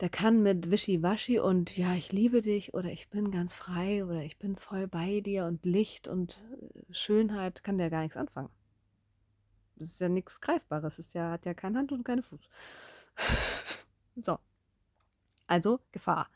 Der 0.00 0.08
kann 0.08 0.42
mit 0.42 0.70
Wischiwaschi 0.70 1.38
und 1.38 1.76
ja, 1.76 1.92
ich 1.92 2.10
liebe 2.10 2.40
dich 2.40 2.72
oder 2.72 2.90
ich 2.90 3.10
bin 3.10 3.30
ganz 3.30 3.52
frei 3.52 4.02
oder 4.02 4.22
ich 4.22 4.38
bin 4.38 4.56
voll 4.56 4.88
bei 4.88 5.20
dir 5.20 5.44
und 5.44 5.66
Licht 5.66 6.08
und 6.08 6.42
äh, 6.52 6.94
Schönheit 6.94 7.62
kann 7.62 7.76
der 7.76 7.90
gar 7.90 8.00
nichts 8.00 8.16
anfangen. 8.16 8.48
Das 9.76 9.90
ist 9.90 10.00
ja 10.00 10.08
nichts 10.08 10.40
Greifbares, 10.40 10.98
es 10.98 11.12
ja, 11.12 11.32
hat 11.32 11.44
ja 11.44 11.52
keine 11.52 11.78
Hand 11.78 11.92
und 11.92 12.02
keine 12.02 12.22
Fuß. 12.22 12.48
so. 14.22 14.38
Also 15.46 15.80
Gefahr. 15.92 16.30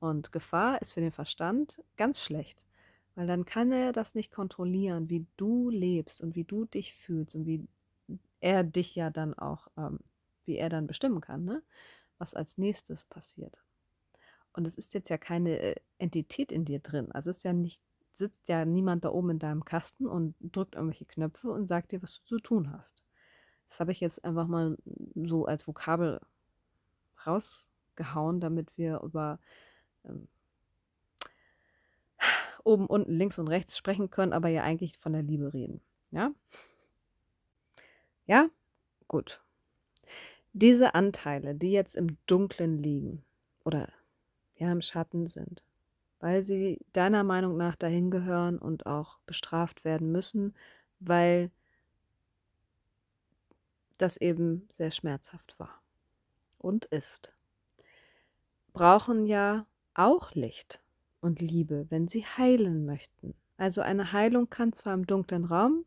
Und 0.00 0.32
Gefahr 0.32 0.80
ist 0.80 0.94
für 0.94 1.02
den 1.02 1.10
Verstand 1.10 1.82
ganz 1.98 2.22
schlecht, 2.22 2.64
weil 3.14 3.26
dann 3.26 3.44
kann 3.44 3.72
er 3.72 3.92
das 3.92 4.14
nicht 4.14 4.32
kontrollieren, 4.32 5.10
wie 5.10 5.26
du 5.36 5.68
lebst 5.68 6.22
und 6.22 6.34
wie 6.34 6.44
du 6.44 6.64
dich 6.64 6.94
fühlst 6.94 7.34
und 7.34 7.44
wie 7.44 7.68
er 8.42 8.64
dich 8.64 8.94
ja 8.94 9.08
dann 9.08 9.34
auch, 9.34 9.68
ähm, 9.78 10.00
wie 10.44 10.56
er 10.56 10.68
dann 10.68 10.86
bestimmen 10.86 11.20
kann, 11.20 11.44
ne? 11.44 11.62
was 12.18 12.34
als 12.34 12.58
nächstes 12.58 13.04
passiert. 13.04 13.62
Und 14.52 14.66
es 14.66 14.76
ist 14.76 14.92
jetzt 14.94 15.08
ja 15.08 15.16
keine 15.16 15.58
äh, 15.58 15.76
Entität 15.98 16.52
in 16.52 16.64
dir 16.64 16.80
drin. 16.80 17.10
Also 17.12 17.30
es 17.30 17.38
ist 17.38 17.42
ja 17.44 17.52
nicht, 17.52 17.80
sitzt 18.12 18.48
ja 18.48 18.64
niemand 18.64 19.04
da 19.04 19.10
oben 19.10 19.30
in 19.30 19.38
deinem 19.38 19.64
Kasten 19.64 20.06
und 20.06 20.34
drückt 20.40 20.74
irgendwelche 20.74 21.06
Knöpfe 21.06 21.50
und 21.50 21.66
sagt 21.66 21.92
dir, 21.92 22.02
was 22.02 22.14
du 22.18 22.22
zu 22.22 22.38
tun 22.38 22.72
hast. 22.72 23.04
Das 23.68 23.80
habe 23.80 23.92
ich 23.92 24.00
jetzt 24.00 24.24
einfach 24.24 24.48
mal 24.48 24.76
so 25.14 25.46
als 25.46 25.66
Vokabel 25.66 26.20
rausgehauen, 27.26 28.40
damit 28.40 28.76
wir 28.76 29.00
über 29.00 29.38
ähm, 30.04 30.28
oben, 32.64 32.86
unten, 32.86 33.12
links 33.12 33.38
und 33.38 33.48
rechts 33.48 33.76
sprechen 33.76 34.10
können, 34.10 34.32
aber 34.32 34.48
ja 34.48 34.64
eigentlich 34.64 34.98
von 34.98 35.12
der 35.12 35.22
Liebe 35.22 35.54
reden. 35.54 35.80
Ja? 36.10 36.32
Ja? 38.26 38.48
Gut. 39.08 39.42
Diese 40.52 40.94
Anteile, 40.94 41.54
die 41.54 41.72
jetzt 41.72 41.96
im 41.96 42.18
Dunklen 42.26 42.82
liegen 42.82 43.24
oder 43.64 43.88
ja 44.56 44.70
im 44.70 44.82
Schatten 44.82 45.26
sind, 45.26 45.64
weil 46.20 46.42
sie 46.42 46.78
deiner 46.92 47.24
Meinung 47.24 47.56
nach 47.56 47.76
dahin 47.76 48.10
gehören 48.10 48.58
und 48.58 48.86
auch 48.86 49.18
bestraft 49.26 49.84
werden 49.84 50.12
müssen, 50.12 50.54
weil 51.00 51.50
das 53.98 54.16
eben 54.16 54.68
sehr 54.70 54.90
schmerzhaft 54.90 55.58
war 55.58 55.80
und 56.58 56.84
ist, 56.86 57.34
brauchen 58.72 59.26
ja 59.26 59.66
auch 59.94 60.32
Licht 60.32 60.82
und 61.20 61.40
Liebe, 61.40 61.86
wenn 61.90 62.08
sie 62.08 62.24
heilen 62.24 62.84
möchten. 62.84 63.34
Also 63.56 63.80
eine 63.80 64.12
Heilung 64.12 64.48
kann 64.50 64.72
zwar 64.72 64.94
im 64.94 65.06
dunklen 65.06 65.44
Raum 65.44 65.84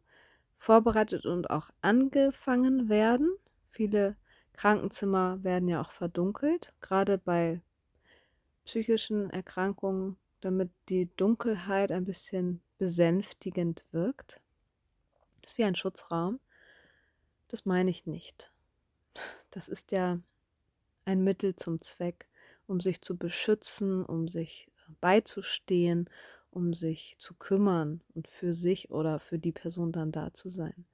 vorbereitet 0.57 1.25
und 1.25 1.49
auch 1.49 1.69
angefangen 1.81 2.89
werden. 2.89 3.35
Viele 3.65 4.15
Krankenzimmer 4.53 5.43
werden 5.43 5.67
ja 5.67 5.81
auch 5.81 5.91
verdunkelt, 5.91 6.73
gerade 6.81 7.17
bei 7.17 7.61
psychischen 8.63 9.29
Erkrankungen, 9.29 10.17
damit 10.41 10.71
die 10.89 11.09
Dunkelheit 11.15 11.91
ein 11.91 12.05
bisschen 12.05 12.61
besänftigend 12.77 13.85
wirkt. 13.91 14.41
Das 15.41 15.53
ist 15.53 15.57
wie 15.57 15.65
ein 15.65 15.75
Schutzraum. 15.75 16.39
Das 17.47 17.65
meine 17.65 17.89
ich 17.89 18.05
nicht. 18.05 18.51
Das 19.51 19.69
ist 19.69 19.91
ja 19.91 20.19
ein 21.05 21.23
Mittel 21.23 21.55
zum 21.55 21.81
Zweck, 21.81 22.27
um 22.67 22.79
sich 22.79 23.01
zu 23.01 23.15
beschützen, 23.15 24.03
um 24.03 24.27
sich 24.27 24.71
beizustehen, 24.99 26.09
um 26.55 26.73
sich 26.73 27.15
zu 27.19 27.35
kümmern 27.35 28.01
und 28.13 28.27
für 28.27 28.53
sich 28.53 28.89
oder 28.89 29.19
für 29.19 29.37
die 29.37 29.51
Person 29.51 29.91
dann 29.91 30.11
da 30.11 30.33
zu 30.33 30.49
sein. 30.49 30.85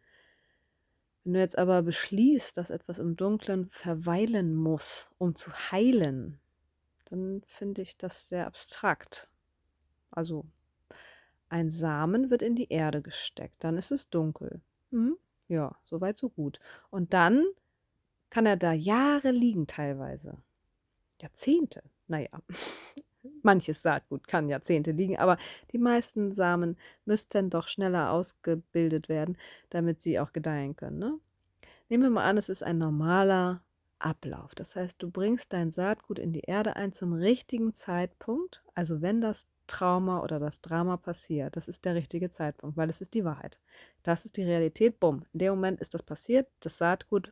Wenn 1.24 1.34
du 1.34 1.40
jetzt 1.40 1.58
aber 1.58 1.84
beschließt, 1.84 2.58
dass 2.58 2.72
etwas 2.72 2.98
im 2.98 3.16
Dunklen 3.16 3.68
verweilen 3.70 4.56
muss, 4.56 5.12
um 5.20 5.36
zu 5.36 5.52
heilen, 5.52 6.40
dann 7.06 7.44
finde 7.46 7.84
ich 7.84 7.96
das 7.96 8.28
sehr 8.28 8.48
abstrakt. 8.48 9.30
Also 10.10 10.46
ein 11.50 11.70
Samen 11.70 12.32
wird 12.32 12.42
in 12.42 12.56
die 12.56 12.70
Erde 12.70 13.04
gesteckt, 13.04 13.64
dann 13.64 13.78
ist 13.78 13.92
es 13.92 14.10
dunkel. 14.10 14.62
Hm? 14.90 15.16
Ja, 15.48 15.78
soweit 15.86 16.18
so 16.18 16.30
gut. 16.30 16.60
Und 16.90 17.14
dann 17.14 17.46
kann 18.30 18.48
er 18.48 18.58
da 18.58 18.72
Jahre 18.74 19.30
liegen 19.32 19.68
teilweise. 19.68 20.42
Jahrzehnte. 21.22 21.84
Naja, 22.08 22.30
Manches 23.44 23.82
Saatgut 23.82 24.28
kann 24.28 24.50
Jahrzehnte 24.50 24.92
liegen, 24.92 25.18
aber 25.18 25.38
die 25.72 25.78
meisten 25.78 26.32
Samen 26.32 26.78
müssten 27.06 27.50
doch 27.50 27.68
schneller 27.68 28.12
ausgebildet 28.12 29.10
werden, 29.10 29.38
damit 29.70 30.02
sie 30.02 30.20
auch 30.20 30.34
gedeihen 30.34 30.76
können. 30.76 31.00
Ne? 31.00 31.20
Nehmen 31.90 32.04
wir 32.04 32.10
mal 32.10 32.24
an, 32.24 32.38
es 32.38 32.50
ist 32.50 32.64
ein 32.64 32.78
normaler 32.78 33.64
Ablauf. 34.00 34.56
Das 34.56 34.76
heißt, 34.76 35.02
du 35.02 35.12
bringst 35.12 35.54
dein 35.54 35.72
Saatgut 35.72 36.20
in 36.20 36.34
die 36.34 36.42
Erde 36.42 36.76
ein 36.76 36.94
zum 36.94 37.14
richtigen 37.14 37.74
Zeitpunkt, 37.74 38.64
also 38.74 39.02
wenn 39.02 39.22
das 39.22 39.46
Trauma 39.68 40.22
oder 40.22 40.40
das 40.40 40.62
Drama 40.62 40.98
passiert, 40.98 41.56
das 41.56 41.68
ist 41.68 41.86
der 41.86 41.96
richtige 41.96 42.30
Zeitpunkt, 42.30 42.76
weil 42.78 42.90
es 42.90 43.02
ist 43.02 43.14
die 43.14 43.24
Wahrheit. 43.24 43.60
Das 44.04 44.26
ist 44.26 44.38
die 44.38 44.44
Realität, 44.44 45.00
bumm. 45.00 45.26
In 45.34 45.40
dem 45.40 45.54
Moment 45.54 45.80
ist 45.80 45.94
das 45.94 46.04
passiert, 46.04 46.50
das 46.60 46.78
Saatgut, 46.78 47.32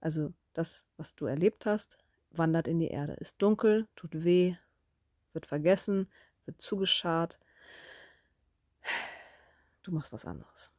also 0.00 0.32
das, 0.54 0.84
was 0.96 1.16
du 1.16 1.26
erlebt 1.26 1.66
hast, 1.66 1.98
wandert 2.30 2.68
in 2.68 2.78
die 2.78 2.88
Erde. 2.88 3.14
Ist 3.14 3.42
dunkel, 3.42 3.86
tut 3.96 4.24
weh, 4.24 4.56
wird 5.34 5.46
vergessen, 5.46 6.10
wird 6.46 6.60
zugeschart. 6.60 7.38
Du 9.82 9.92
machst 9.92 10.12
was 10.12 10.24
anderes. 10.24 10.70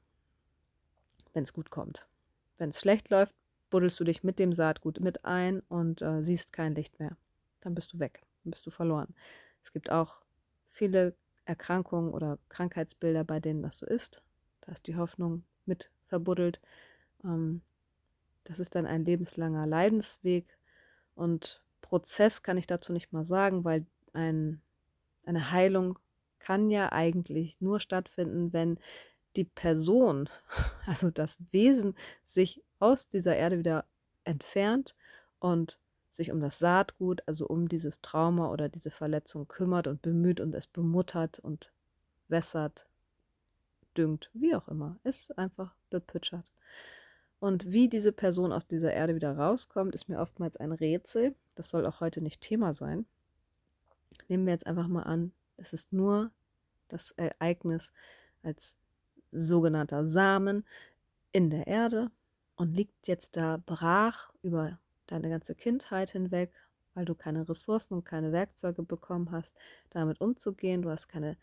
Wenn 1.33 1.43
es 1.43 1.53
gut 1.53 1.69
kommt. 1.69 2.07
Wenn 2.57 2.69
es 2.69 2.79
schlecht 2.79 3.09
läuft, 3.09 3.35
buddelst 3.69 3.99
du 3.99 4.03
dich 4.03 4.23
mit 4.23 4.39
dem 4.39 4.53
Saatgut 4.53 4.99
mit 4.99 5.25
ein 5.25 5.59
und 5.67 6.01
äh, 6.01 6.23
siehst 6.23 6.53
kein 6.53 6.75
Licht 6.75 6.99
mehr. 6.99 7.17
dann 7.61 7.75
bist 7.75 7.93
du 7.93 7.99
weg, 7.99 8.25
dann 8.43 8.51
bist 8.51 8.65
du 8.65 8.71
verloren. 8.71 9.13
Es 9.63 9.73
gibt 9.73 9.91
auch 9.91 10.21
viele 10.69 11.15
Erkrankungen 11.45 12.13
oder 12.13 12.37
Krankheitsbilder, 12.49 13.23
bei 13.23 13.39
denen 13.39 13.63
das 13.63 13.77
so 13.79 13.85
ist. 13.85 14.21
Da 14.61 14.71
ist 14.71 14.87
die 14.87 14.95
Hoffnung 14.95 15.43
mit 15.65 15.91
verbuddelt. 16.07 16.61
Ähm, 17.23 17.61
das 18.43 18.59
ist 18.59 18.75
dann 18.75 18.85
ein 18.85 19.05
lebenslanger 19.05 19.65
Leidensweg 19.65 20.57
und 21.15 21.63
Prozess 21.81 22.43
kann 22.43 22.57
ich 22.57 22.67
dazu 22.67 22.93
nicht 22.93 23.11
mal 23.11 23.25
sagen, 23.25 23.63
weil 23.63 23.85
ein, 24.15 24.61
eine 25.25 25.51
Heilung 25.51 25.99
kann 26.39 26.69
ja 26.69 26.91
eigentlich 26.91 27.59
nur 27.61 27.79
stattfinden, 27.79 28.53
wenn 28.53 28.79
die 29.35 29.45
Person, 29.45 30.29
also 30.85 31.11
das 31.11 31.37
Wesen, 31.51 31.95
sich 32.23 32.63
aus 32.79 33.09
dieser 33.09 33.35
Erde 33.35 33.59
wieder 33.59 33.85
entfernt 34.23 34.95
und 35.39 35.79
sich 36.11 36.31
um 36.31 36.39
das 36.39 36.59
Saatgut, 36.59 37.21
also 37.25 37.47
um 37.47 37.67
dieses 37.67 38.01
Trauma 38.01 38.49
oder 38.49 38.69
diese 38.69 38.91
Verletzung 38.91 39.47
kümmert 39.47 39.87
und 39.87 40.01
bemüht 40.01 40.39
und 40.39 40.55
es 40.55 40.67
bemuttert 40.67 41.39
und 41.39 41.71
wässert, 42.27 42.87
düngt, 43.97 44.29
wie 44.33 44.55
auch 44.55 44.67
immer, 44.67 44.97
es 45.03 45.31
einfach 45.31 45.73
bepütschert. 45.89 46.51
Und 47.39 47.71
wie 47.71 47.89
diese 47.89 48.11
Person 48.11 48.51
aus 48.51 48.65
dieser 48.65 48.93
Erde 48.93 49.15
wieder 49.15 49.37
rauskommt, 49.37 49.93
ist 49.93 50.09
mir 50.09 50.19
oftmals 50.19 50.57
ein 50.57 50.71
Rätsel. 50.71 51.35
Das 51.55 51.69
soll 51.69 51.85
auch 51.85 51.99
heute 51.99 52.21
nicht 52.21 52.41
Thema 52.41 52.73
sein. 52.73 53.05
Nehmen 54.27 54.45
wir 54.45 54.53
jetzt 54.53 54.67
einfach 54.67 54.87
mal 54.87 55.03
an, 55.03 55.31
es 55.57 55.73
ist 55.73 55.93
nur 55.93 56.31
das 56.87 57.11
Ereignis 57.11 57.93
als 58.43 58.77
sogenannter 59.31 60.05
Samen 60.05 60.65
in 61.31 61.49
der 61.49 61.67
Erde 61.67 62.11
und 62.55 62.75
liegt 62.75 63.07
jetzt 63.07 63.35
da 63.37 63.61
brach 63.65 64.31
über 64.41 64.79
deine 65.07 65.29
ganze 65.29 65.55
Kindheit 65.55 66.11
hinweg, 66.11 66.53
weil 66.93 67.05
du 67.05 67.15
keine 67.15 67.47
Ressourcen 67.47 67.95
und 67.95 68.05
keine 68.05 68.31
Werkzeuge 68.31 68.83
bekommen 68.83 69.31
hast, 69.31 69.57
damit 69.89 70.21
umzugehen. 70.21 70.81
Du 70.81 70.89
hast 70.89 71.07
keine 71.07 71.37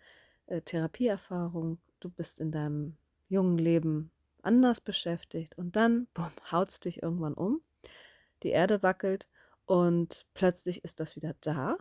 äh, 0.47 0.61
Therapieerfahrung, 0.61 1.79
du 2.01 2.09
bist 2.09 2.41
in 2.41 2.51
deinem 2.51 2.97
jungen 3.29 3.59
Leben 3.59 4.11
anders 4.43 4.81
beschäftigt 4.81 5.57
und 5.57 5.77
dann, 5.77 6.07
bumm, 6.15 6.33
haut's 6.51 6.81
dich 6.81 7.03
irgendwann 7.03 7.35
um. 7.35 7.61
Die 8.43 8.51
Erde 8.51 8.83
wackelt 8.83 9.29
und 9.67 10.27
plötzlich 10.35 10.83
ist 10.85 11.01
das 11.01 11.17
wieder 11.17 11.35
da. 11.41 11.77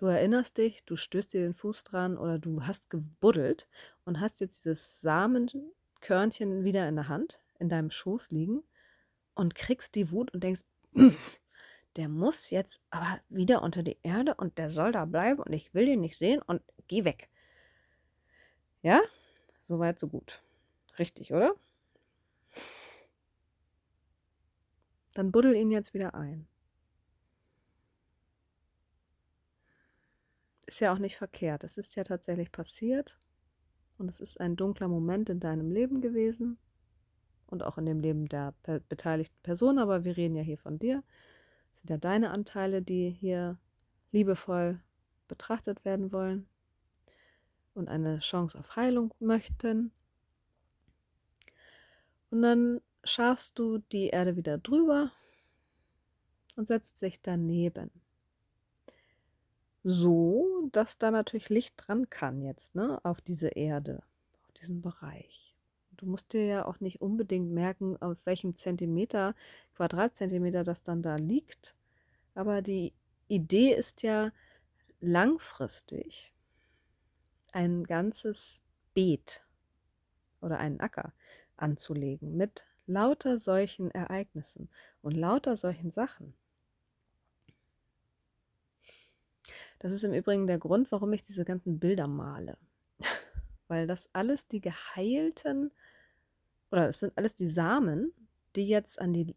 Du 0.00 0.06
erinnerst 0.06 0.56
dich, 0.56 0.82
du 0.86 0.96
stößt 0.96 1.34
dir 1.34 1.42
den 1.42 1.52
Fuß 1.52 1.84
dran 1.84 2.16
oder 2.16 2.38
du 2.38 2.62
hast 2.62 2.88
gebuddelt 2.88 3.66
und 4.06 4.18
hast 4.18 4.40
jetzt 4.40 4.64
dieses 4.64 5.02
Samenkörnchen 5.02 6.64
wieder 6.64 6.88
in 6.88 6.96
der 6.96 7.08
Hand, 7.08 7.38
in 7.58 7.68
deinem 7.68 7.90
Schoß 7.90 8.30
liegen 8.30 8.62
und 9.34 9.54
kriegst 9.54 9.94
die 9.96 10.10
Wut 10.10 10.32
und 10.32 10.42
denkst, 10.42 10.62
der 11.96 12.08
muss 12.08 12.48
jetzt 12.48 12.80
aber 12.88 13.20
wieder 13.28 13.60
unter 13.60 13.82
die 13.82 13.98
Erde 14.02 14.34
und 14.36 14.56
der 14.56 14.70
soll 14.70 14.90
da 14.90 15.04
bleiben 15.04 15.42
und 15.42 15.52
ich 15.52 15.74
will 15.74 15.84
den 15.84 16.00
nicht 16.00 16.16
sehen 16.16 16.40
und 16.40 16.62
geh 16.88 17.04
weg. 17.04 17.28
Ja? 18.80 19.02
Soweit, 19.60 20.00
so 20.00 20.08
gut. 20.08 20.42
Richtig, 20.98 21.34
oder? 21.34 21.54
Dann 25.12 25.30
buddel 25.30 25.54
ihn 25.54 25.70
jetzt 25.70 25.92
wieder 25.92 26.14
ein. 26.14 26.48
Ja 30.80 30.92
auch 30.92 30.98
nicht 30.98 31.16
verkehrt. 31.16 31.64
Es 31.64 31.76
ist 31.76 31.96
ja 31.96 32.04
tatsächlich 32.04 32.50
passiert. 32.52 33.18
Und 33.98 34.08
es 34.08 34.20
ist 34.20 34.40
ein 34.40 34.56
dunkler 34.56 34.88
Moment 34.88 35.28
in 35.28 35.40
deinem 35.40 35.70
Leben 35.70 36.00
gewesen 36.00 36.56
und 37.48 37.62
auch 37.62 37.76
in 37.76 37.84
dem 37.84 38.00
Leben 38.00 38.28
der 38.28 38.54
beteiligten 38.88 39.36
Person, 39.42 39.78
aber 39.78 40.04
wir 40.04 40.16
reden 40.16 40.36
ja 40.36 40.42
hier 40.42 40.56
von 40.56 40.78
dir. 40.78 41.02
Es 41.74 41.80
sind 41.80 41.90
ja 41.90 41.98
deine 41.98 42.30
Anteile, 42.30 42.80
die 42.80 43.10
hier 43.10 43.58
liebevoll 44.10 44.80
betrachtet 45.28 45.84
werden 45.84 46.12
wollen 46.12 46.48
und 47.74 47.88
eine 47.88 48.20
Chance 48.20 48.58
auf 48.58 48.76
Heilung 48.76 49.12
möchten. 49.20 49.92
Und 52.30 52.42
dann 52.42 52.80
scharfst 53.04 53.58
du 53.58 53.78
die 53.78 54.08
Erde 54.08 54.36
wieder 54.36 54.56
drüber 54.56 55.12
und 56.56 56.66
setzt 56.68 56.98
sich 56.98 57.20
daneben. 57.20 57.90
So, 59.82 60.68
dass 60.72 60.98
da 60.98 61.10
natürlich 61.10 61.48
Licht 61.48 61.74
dran 61.76 62.10
kann 62.10 62.42
jetzt, 62.42 62.74
ne, 62.74 63.00
auf 63.02 63.20
diese 63.22 63.48
Erde, 63.48 64.02
auf 64.44 64.52
diesen 64.52 64.82
Bereich. 64.82 65.54
Du 65.92 66.06
musst 66.06 66.32
dir 66.32 66.44
ja 66.44 66.66
auch 66.66 66.80
nicht 66.80 67.00
unbedingt 67.00 67.50
merken, 67.50 67.96
auf 68.00 68.18
welchem 68.26 68.56
Zentimeter, 68.56 69.34
Quadratzentimeter 69.74 70.64
das 70.64 70.82
dann 70.82 71.02
da 71.02 71.16
liegt. 71.16 71.74
Aber 72.34 72.62
die 72.62 72.92
Idee 73.28 73.74
ist 73.74 74.02
ja 74.02 74.32
langfristig 75.00 76.34
ein 77.52 77.84
ganzes 77.84 78.62
Beet 78.92 79.42
oder 80.40 80.58
einen 80.58 80.80
Acker 80.80 81.12
anzulegen 81.56 82.36
mit 82.36 82.66
lauter 82.86 83.38
solchen 83.38 83.90
Ereignissen 83.90 84.68
und 85.00 85.16
lauter 85.16 85.56
solchen 85.56 85.90
Sachen. 85.90 86.34
Das 89.80 89.92
ist 89.92 90.04
im 90.04 90.12
Übrigen 90.12 90.46
der 90.46 90.58
Grund, 90.58 90.92
warum 90.92 91.12
ich 91.12 91.22
diese 91.22 91.44
ganzen 91.44 91.80
Bilder 91.80 92.06
male. 92.06 92.56
Weil 93.68 93.86
das 93.86 94.10
alles 94.12 94.46
die 94.46 94.60
geheilten, 94.60 95.72
oder 96.70 96.88
es 96.88 97.00
sind 97.00 97.16
alles 97.16 97.34
die 97.34 97.48
Samen, 97.48 98.12
die 98.54 98.68
jetzt 98.68 99.00
an 99.00 99.12
die 99.12 99.34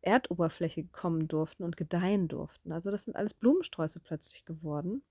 Erdoberfläche 0.00 0.84
kommen 0.84 1.28
durften 1.28 1.62
und 1.62 1.76
gedeihen 1.76 2.26
durften. 2.26 2.72
Also 2.72 2.90
das 2.90 3.04
sind 3.04 3.16
alles 3.16 3.34
Blumensträuße 3.34 4.00
plötzlich 4.00 4.44
geworden, 4.44 5.02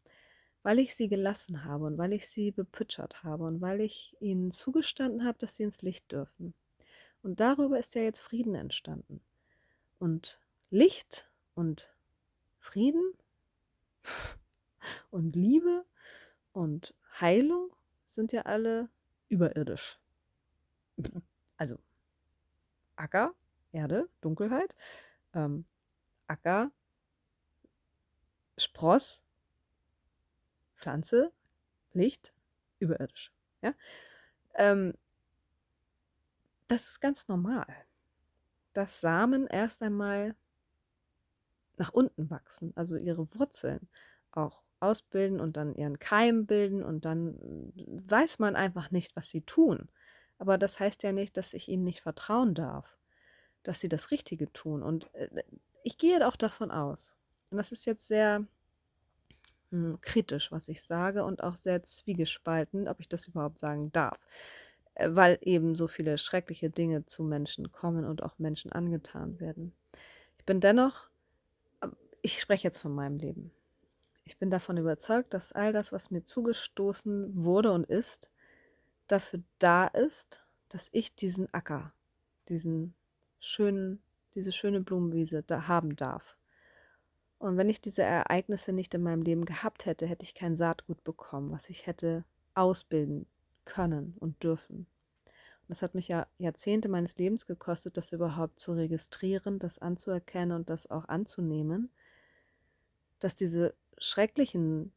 weil 0.63 0.80
ich 0.80 0.95
sie 0.95 1.10
gelassen 1.10 1.63
habe 1.63 1.86
und 1.86 1.97
weil 1.97 2.13
ich 2.13 2.28
sie 2.28 2.51
bepütschert 2.51 3.23
habe 3.23 3.43
und 3.43 3.62
weil 3.62 3.82
ich 3.82 4.15
ihnen 4.19 4.51
zugestanden 4.51 5.25
habe, 5.25 5.38
dass 5.38 5.58
sie 5.58 5.63
ins 5.63 5.84
Licht 5.84 6.12
dürfen. 6.12 6.56
Und 7.21 7.39
darüber 7.39 7.78
ist 7.78 7.93
ja 7.93 8.01
jetzt 8.01 8.19
Frieden 8.19 8.56
entstanden. 8.56 9.21
Und 9.99 10.39
Licht 10.71 11.30
und 11.54 11.88
Frieden 12.60 13.13
und 15.12 15.36
Liebe 15.36 15.86
und 16.54 16.93
Heilung 17.19 17.76
sind 18.08 18.32
ja 18.32 18.43
alle 18.43 18.89
überirdisch. 19.30 20.00
Also 21.58 21.80
Acker, 22.98 23.34
Erde, 23.71 24.10
Dunkelheit, 24.19 24.76
ähm, 25.34 25.63
Acker, 26.28 26.69
Spross, 28.58 29.24
Pflanze, 30.76 31.32
Licht, 31.93 32.34
überirdisch. 32.80 33.32
Ja? 33.62 33.74
Ähm, 34.56 34.95
das 36.67 36.88
ist 36.88 37.00
ganz 37.00 37.28
normal, 37.28 37.67
dass 38.74 39.00
Samen 39.00 39.48
erst 39.48 39.82
einmal 39.82 40.36
nach 41.78 41.91
unten 41.93 42.30
wachsen, 42.30 42.74
also 42.76 42.95
ihre 42.95 43.34
Wurzeln 43.36 43.88
auch 44.36 44.63
ausbilden 44.80 45.39
und 45.39 45.58
dann 45.58 45.76
ihren 45.76 46.00
Keim 46.00 46.45
bilden 46.45 46.84
und 46.84 47.06
dann 47.06 47.38
weiß 47.76 48.39
man 48.39 48.56
einfach 48.56 48.91
nicht, 48.91 49.15
was 49.15 49.30
sie 49.30 49.41
tun. 49.41 49.89
Aber 50.38 50.58
das 50.58 50.80
heißt 50.80 51.04
ja 51.04 51.12
nicht, 51.12 51.38
dass 51.38 51.54
ich 51.54 51.69
ihnen 51.69 51.84
nicht 51.84 52.02
vertrauen 52.02 52.54
darf, 52.54 52.98
dass 53.63 53.80
sie 53.80 53.89
das 53.89 54.12
Richtige 54.12 54.52
tun. 54.52 54.84
Und 54.84 55.13
äh, 55.15 55.43
ich 55.84 55.98
gehe 55.98 56.26
auch 56.28 56.36
davon 56.36 56.71
aus, 56.71 57.15
und 57.50 57.58
das 57.58 57.71
ist 57.71 57.86
jetzt 57.86 58.08
sehr 58.08 58.45
hm, 59.71 60.00
kritisch, 60.02 60.52
was 60.52 60.67
ich 60.67 60.82
sage, 60.82 61.24
und 61.24 61.41
auch 61.43 61.56
sehr 61.56 61.84
zwiegespalten, 61.84 62.88
ob 62.88 63.00
ich 63.00 63.08
das 63.08 63.28
überhaupt 63.28 63.60
sagen 63.60 63.91
darf. 63.91 64.19
Äh, 64.95 65.10
weil 65.13 65.38
eben 65.41 65.76
so 65.76 65.88
viele 65.88 66.17
schreckliche 66.17 66.69
Dinge 66.69 67.06
zu 67.06 67.24
Menschen 67.24 67.71
kommen 67.71 68.06
und 68.06 68.24
auch 68.24 68.39
Menschen 68.39 68.71
angetan 68.71 69.39
werden. 69.39 69.74
Ich 70.38 70.45
bin 70.45 70.60
dennoch, 70.60 71.10
ich 72.21 72.39
spreche 72.39 72.67
jetzt 72.67 72.80
von 72.80 72.93
meinem 72.93 73.17
Leben. 73.17 73.52
Ich 74.28 74.38
bin 74.38 74.50
davon 74.50 74.78
überzeugt, 74.78 75.34
dass 75.36 75.52
all 75.52 75.72
das, 75.72 75.92
was 75.92 76.10
mir 76.10 76.24
zugestoßen 76.24 77.44
wurde 77.44 77.72
und 77.72 77.88
ist, 77.88 78.32
dafür 79.08 79.44
da 79.60 79.86
ist, 79.86 80.42
dass 80.70 80.90
ich 80.92 81.14
diesen 81.16 81.54
Acker, 81.54 81.94
diesen 82.50 82.96
schönen, 83.40 84.02
diese 84.34 84.52
schöne 84.52 84.82
Blumenwiese 84.82 85.44
da 85.44 85.68
haben 85.68 85.96
darf. 85.96 86.38
Und 87.38 87.58
wenn 87.58 87.70
ich 87.70 87.82
diese 87.82 88.02
Ereignisse 88.02 88.74
nicht 88.74 88.96
in 88.96 89.04
meinem 89.04 89.22
Leben 89.22 89.46
gehabt 89.46 89.86
hätte, 89.86 90.08
hätte 90.08 90.24
ich 90.24 90.34
kein 90.34 90.56
Saatgut 90.56 91.04
bekommen, 91.04 91.52
was 91.52 91.70
ich 91.70 91.86
hätte 91.86 92.26
ausbilden 92.56 93.28
können 93.66 94.16
und 94.20 94.42
dürfen. 94.44 94.88
Und 95.28 95.70
das 95.70 95.84
hat 95.84 95.94
mich 95.94 96.08
ja 96.08 96.26
Jahrzehnte 96.40 96.90
meines 96.90 97.18
Lebens 97.18 97.46
gekostet, 97.46 97.98
das 97.98 98.12
überhaupt 98.12 98.60
zu 98.60 98.74
registrieren, 98.74 99.60
das 99.60 99.78
anzuerkennen 99.78 100.56
und 100.56 100.72
das 100.72 100.90
auch 100.90 101.08
anzunehmen, 101.08 101.92
dass 103.20 103.36
diese 103.36 103.76
schrecklichen 103.97 104.91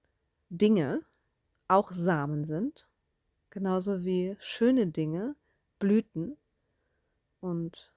Dinge 0.50 1.02
auch 1.68 1.92
Samen 1.92 2.44
sind, 2.44 2.88
genauso 3.50 4.04
wie 4.04 4.37
schöne 4.38 4.87
Dinge 4.87 5.37
Blüten 5.78 6.37
und 7.40 7.92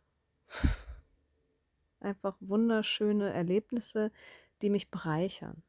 einfach 1.99 2.35
wunderschöne 2.39 3.31
Erlebnisse, 3.31 4.11
die 4.61 4.69
mich 4.69 4.91
bereichern. 4.91 5.63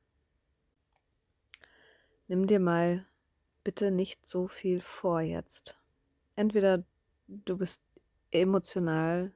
Nimm 2.28 2.46
dir 2.46 2.60
mal 2.60 3.06
bitte 3.64 3.90
nicht 3.90 4.26
so 4.26 4.48
viel 4.48 4.80
vor 4.80 5.20
jetzt. 5.20 5.80
Entweder 6.34 6.84
du 7.26 7.56
bist 7.58 7.82
emotional 8.30 9.32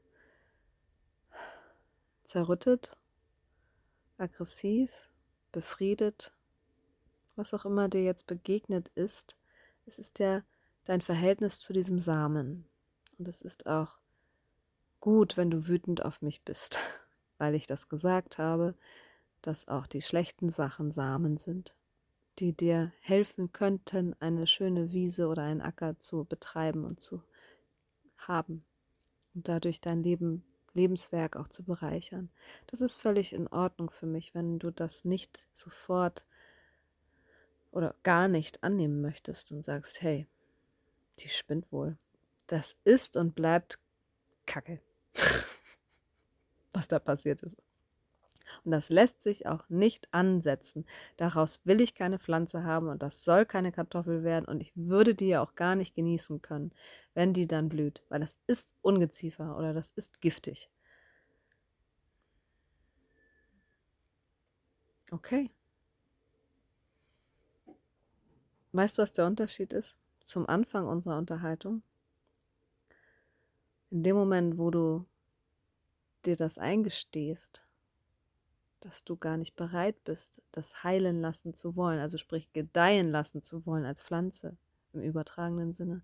zerrüttet, 2.24 2.96
aggressiv, 4.18 4.90
befriedet, 5.56 6.34
was 7.34 7.54
auch 7.54 7.64
immer 7.64 7.88
dir 7.88 8.02
jetzt 8.04 8.26
begegnet 8.26 8.88
ist, 8.94 9.38
es 9.86 9.98
ist 9.98 10.18
ja 10.18 10.42
dein 10.84 11.00
Verhältnis 11.00 11.58
zu 11.58 11.72
diesem 11.72 11.98
Samen. 11.98 12.68
Und 13.18 13.26
es 13.26 13.40
ist 13.40 13.66
auch 13.66 13.96
gut, 15.00 15.38
wenn 15.38 15.50
du 15.50 15.66
wütend 15.66 16.04
auf 16.04 16.20
mich 16.20 16.42
bist, 16.42 16.78
weil 17.38 17.54
ich 17.54 17.66
das 17.66 17.88
gesagt 17.88 18.36
habe, 18.36 18.74
dass 19.40 19.66
auch 19.66 19.86
die 19.86 20.02
schlechten 20.02 20.50
Sachen 20.50 20.90
Samen 20.90 21.38
sind, 21.38 21.74
die 22.38 22.52
dir 22.52 22.92
helfen 23.00 23.50
könnten, 23.50 24.14
eine 24.20 24.46
schöne 24.46 24.92
Wiese 24.92 25.26
oder 25.26 25.44
einen 25.44 25.62
Acker 25.62 25.98
zu 25.98 26.26
betreiben 26.26 26.84
und 26.84 27.00
zu 27.00 27.22
haben 28.18 28.62
und 29.34 29.48
dadurch 29.48 29.80
dein 29.80 30.02
Leben, 30.02 30.44
Lebenswerk 30.76 31.36
auch 31.36 31.48
zu 31.48 31.64
bereichern. 31.64 32.30
Das 32.68 32.80
ist 32.80 32.96
völlig 32.96 33.32
in 33.32 33.48
Ordnung 33.48 33.90
für 33.90 34.06
mich, 34.06 34.34
wenn 34.34 34.58
du 34.58 34.70
das 34.70 35.04
nicht 35.04 35.46
sofort 35.52 36.26
oder 37.72 37.94
gar 38.02 38.28
nicht 38.28 38.62
annehmen 38.62 39.00
möchtest 39.00 39.50
und 39.50 39.64
sagst, 39.64 40.00
hey, 40.02 40.26
die 41.18 41.28
spinnt 41.28 41.72
wohl. 41.72 41.96
Das 42.46 42.76
ist 42.84 43.16
und 43.16 43.34
bleibt 43.34 43.80
Kacke, 44.46 44.80
was 46.72 46.86
da 46.88 46.98
passiert 46.98 47.42
ist. 47.42 47.56
Und 48.66 48.72
das 48.72 48.90
lässt 48.90 49.22
sich 49.22 49.46
auch 49.46 49.68
nicht 49.70 50.12
ansetzen. 50.12 50.84
Daraus 51.16 51.64
will 51.66 51.80
ich 51.80 51.94
keine 51.94 52.18
Pflanze 52.18 52.64
haben 52.64 52.88
und 52.88 53.00
das 53.02 53.24
soll 53.24 53.46
keine 53.46 53.72
Kartoffel 53.72 54.24
werden 54.24 54.44
und 54.46 54.60
ich 54.60 54.72
würde 54.74 55.14
die 55.14 55.28
ja 55.28 55.40
auch 55.42 55.54
gar 55.54 55.76
nicht 55.76 55.94
genießen 55.94 56.42
können, 56.42 56.72
wenn 57.14 57.32
die 57.32 57.46
dann 57.46 57.68
blüht, 57.70 58.02
weil 58.08 58.20
das 58.20 58.38
ist 58.48 58.74
Ungeziefer 58.82 59.56
oder 59.56 59.72
das 59.72 59.90
ist 59.92 60.20
giftig. 60.20 60.68
Okay. 65.12 65.50
Weißt 68.72 68.98
du, 68.98 69.02
was 69.02 69.12
der 69.12 69.26
Unterschied 69.26 69.72
ist 69.72 69.96
zum 70.24 70.48
Anfang 70.48 70.86
unserer 70.86 71.18
Unterhaltung? 71.18 71.82
In 73.90 74.02
dem 74.02 74.16
Moment, 74.16 74.58
wo 74.58 74.70
du 74.70 75.06
dir 76.26 76.36
das 76.36 76.58
eingestehst, 76.58 77.62
dass 78.80 79.04
du 79.04 79.16
gar 79.16 79.36
nicht 79.36 79.56
bereit 79.56 80.02
bist, 80.04 80.42
das 80.52 80.84
heilen 80.84 81.20
lassen 81.20 81.54
zu 81.54 81.76
wollen, 81.76 81.98
also 81.98 82.18
sprich 82.18 82.52
gedeihen 82.52 83.10
lassen 83.10 83.42
zu 83.42 83.66
wollen 83.66 83.84
als 83.84 84.02
Pflanze 84.02 84.56
im 84.92 85.02
übertragenen 85.02 85.72
Sinne, 85.72 86.02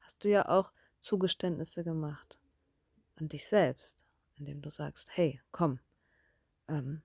hast 0.00 0.24
du 0.24 0.28
ja 0.28 0.48
auch 0.48 0.72
Zugeständnisse 1.00 1.84
gemacht 1.84 2.38
an 3.16 3.28
dich 3.28 3.46
selbst, 3.46 4.04
indem 4.36 4.62
du 4.62 4.70
sagst, 4.70 5.10
hey, 5.16 5.40
komm, 5.52 5.78
ähm, 6.68 7.02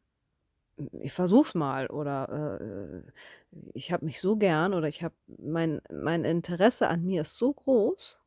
ich 1.02 1.12
versuch's 1.12 1.56
mal 1.56 1.88
oder 1.88 2.60
äh, 2.62 3.04
ich 3.74 3.92
habe 3.92 4.06
mich 4.06 4.22
so 4.22 4.38
gern 4.38 4.74
oder 4.74 4.88
ich 4.88 5.04
habe 5.04 5.16
mein, 5.38 5.82
mein 5.92 6.24
Interesse 6.24 6.88
an 6.88 7.04
mir 7.04 7.22
ist 7.22 7.38
so 7.38 7.54
groß. 7.54 8.20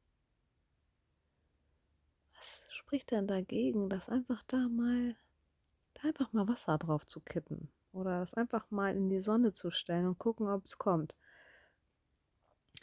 Was 2.37 2.67
spricht 2.69 3.11
denn 3.11 3.27
dagegen, 3.27 3.89
das 3.89 4.09
einfach 4.09 4.43
da 4.47 4.69
mal 4.69 5.17
einfach 6.05 6.33
mal 6.33 6.49
Wasser 6.49 6.79
drauf 6.79 7.07
zu 7.07 7.21
kippen 7.21 7.69
oder 7.93 8.21
das 8.21 8.35
einfach 8.35 8.71
mal 8.71 8.97
in 8.97 9.09
die 9.09 9.21
Sonne 9.21 9.53
zu 9.53 9.71
stellen 9.71 10.07
und 10.07 10.19
gucken, 10.19 10.49
ob 10.49 10.65
es 10.65 10.79
kommt. 10.79 11.15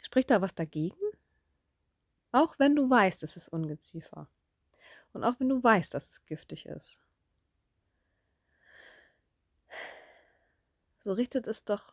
Spricht 0.02 0.30
da 0.30 0.40
was 0.40 0.54
dagegen? 0.54 0.96
Auch 2.32 2.58
wenn 2.58 2.76
du 2.76 2.88
weißt, 2.88 3.22
es 3.22 3.36
ist 3.36 3.48
Ungeziefer. 3.48 4.28
Und 5.12 5.24
auch 5.24 5.40
wenn 5.40 5.48
du 5.48 5.62
weißt, 5.62 5.92
dass 5.92 6.08
es 6.08 6.24
giftig 6.24 6.66
ist. 6.66 7.00
So 11.00 11.12
richtet 11.12 11.46
es 11.46 11.64
doch 11.64 11.92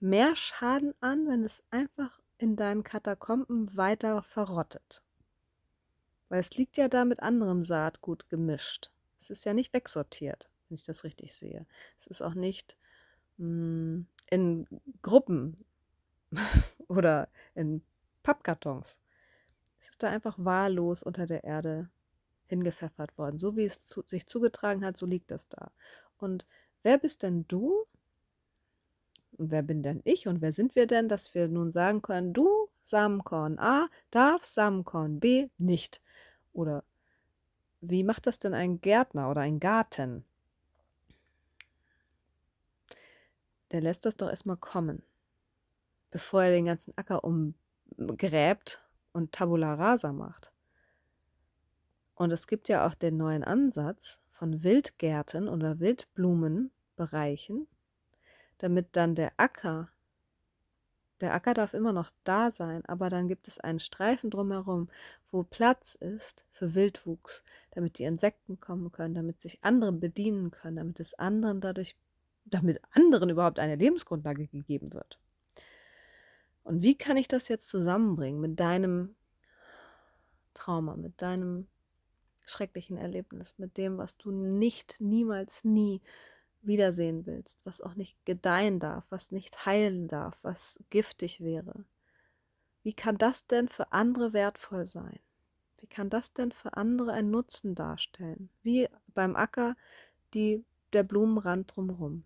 mehr 0.00 0.36
Schaden 0.36 0.94
an, 1.00 1.26
wenn 1.28 1.44
es 1.44 1.62
einfach 1.70 2.20
in 2.38 2.56
deinen 2.56 2.84
Katakomben 2.84 3.76
weiter 3.76 4.22
verrottet. 4.22 5.02
Weil 6.28 6.40
es 6.40 6.54
liegt 6.56 6.76
ja 6.76 6.88
da 6.88 7.04
mit 7.04 7.20
anderem 7.20 7.62
Saatgut 7.62 8.28
gemischt. 8.28 8.90
Es 9.18 9.30
ist 9.30 9.44
ja 9.44 9.54
nicht 9.54 9.72
wegsortiert 9.72 10.48
wenn 10.68 10.76
ich 10.76 10.82
das 10.82 11.04
richtig 11.04 11.34
sehe. 11.34 11.66
Es 11.98 12.06
ist 12.06 12.22
auch 12.22 12.34
nicht 12.34 12.76
mh, 13.38 13.46
hm, 13.46 14.06
in 14.30 14.66
Gruppen 15.02 15.64
oder 16.88 17.28
in 17.54 17.82
Pappkartons. 18.22 19.00
Es 19.80 19.90
ist 19.90 20.02
da 20.02 20.08
einfach 20.08 20.36
wahllos 20.38 21.02
unter 21.02 21.26
der 21.26 21.44
Erde 21.44 21.90
hingepfeffert 22.46 23.16
worden. 23.18 23.38
So 23.38 23.56
wie 23.56 23.64
es 23.64 23.86
zu, 23.86 24.02
sich 24.06 24.26
zugetragen 24.26 24.84
hat, 24.84 24.96
so 24.96 25.06
liegt 25.06 25.30
das 25.30 25.48
da. 25.48 25.70
Und 26.18 26.46
wer 26.82 26.98
bist 26.98 27.22
denn 27.22 27.46
du? 27.48 27.86
Und 29.36 29.50
wer 29.50 29.62
bin 29.62 29.82
denn 29.82 30.00
ich? 30.04 30.28
Und 30.28 30.40
wer 30.40 30.52
sind 30.52 30.74
wir 30.76 30.86
denn, 30.86 31.08
dass 31.08 31.34
wir 31.34 31.48
nun 31.48 31.72
sagen 31.72 32.02
können, 32.02 32.32
du 32.32 32.48
Samenkorn 32.82 33.58
A 33.58 33.88
darf 34.10 34.44
Samenkorn 34.44 35.20
B 35.20 35.48
nicht? 35.58 36.00
Oder 36.52 36.84
wie 37.80 38.04
macht 38.04 38.26
das 38.26 38.38
denn 38.38 38.54
ein 38.54 38.80
Gärtner 38.80 39.30
oder 39.30 39.42
ein 39.42 39.60
Garten? 39.60 40.24
Der 43.74 43.80
lässt 43.80 44.06
das 44.06 44.16
doch 44.16 44.28
erstmal 44.28 44.56
kommen, 44.56 45.02
bevor 46.12 46.44
er 46.44 46.52
den 46.52 46.66
ganzen 46.66 46.96
Acker 46.96 47.24
umgräbt 47.24 48.88
und 49.12 49.32
Tabula 49.32 49.74
rasa 49.74 50.12
macht. 50.12 50.52
Und 52.14 52.30
es 52.30 52.46
gibt 52.46 52.68
ja 52.68 52.86
auch 52.86 52.94
den 52.94 53.16
neuen 53.16 53.42
Ansatz 53.42 54.20
von 54.30 54.62
Wildgärten 54.62 55.48
oder 55.48 55.80
Wildblumenbereichen, 55.80 57.66
damit 58.58 58.94
dann 58.94 59.16
der 59.16 59.32
Acker, 59.38 59.90
der 61.20 61.34
Acker 61.34 61.54
darf 61.54 61.74
immer 61.74 61.92
noch 61.92 62.12
da 62.22 62.52
sein, 62.52 62.84
aber 62.84 63.10
dann 63.10 63.26
gibt 63.26 63.48
es 63.48 63.58
einen 63.58 63.80
Streifen 63.80 64.30
drumherum, 64.30 64.88
wo 65.32 65.42
Platz 65.42 65.96
ist 65.96 66.46
für 66.52 66.76
Wildwuchs, 66.76 67.42
damit 67.72 67.98
die 67.98 68.04
Insekten 68.04 68.60
kommen 68.60 68.92
können, 68.92 69.14
damit 69.14 69.40
sich 69.40 69.64
andere 69.64 69.90
bedienen 69.90 70.52
können, 70.52 70.76
damit 70.76 71.00
es 71.00 71.14
anderen 71.14 71.60
dadurch 71.60 71.96
damit 72.44 72.80
anderen 72.92 73.30
überhaupt 73.30 73.58
eine 73.58 73.76
Lebensgrundlage 73.76 74.46
gegeben 74.46 74.92
wird. 74.92 75.18
Und 76.62 76.82
wie 76.82 76.96
kann 76.96 77.16
ich 77.16 77.28
das 77.28 77.48
jetzt 77.48 77.68
zusammenbringen 77.68 78.40
mit 78.40 78.58
deinem 78.58 79.14
Trauma, 80.54 80.96
mit 80.96 81.20
deinem 81.20 81.66
schrecklichen 82.46 82.96
Erlebnis, 82.96 83.54
mit 83.58 83.76
dem, 83.76 83.98
was 83.98 84.16
du 84.16 84.30
nicht, 84.30 85.00
niemals, 85.00 85.64
nie 85.64 86.00
wiedersehen 86.62 87.26
willst, 87.26 87.60
was 87.64 87.80
auch 87.80 87.94
nicht 87.94 88.16
gedeihen 88.24 88.80
darf, 88.80 89.06
was 89.10 89.32
nicht 89.32 89.66
heilen 89.66 90.08
darf, 90.08 90.38
was 90.42 90.82
giftig 90.90 91.40
wäre. 91.40 91.84
Wie 92.82 92.94
kann 92.94 93.18
das 93.18 93.46
denn 93.46 93.68
für 93.68 93.92
andere 93.92 94.32
wertvoll 94.32 94.86
sein? 94.86 95.18
Wie 95.80 95.86
kann 95.86 96.08
das 96.08 96.32
denn 96.32 96.52
für 96.52 96.76
andere 96.76 97.12
einen 97.12 97.30
Nutzen 97.30 97.74
darstellen? 97.74 98.48
Wie 98.62 98.88
beim 99.08 99.36
Acker 99.36 99.76
die, 100.32 100.64
der 100.92 101.02
Blumenrand 101.02 101.74
drumherum. 101.74 102.24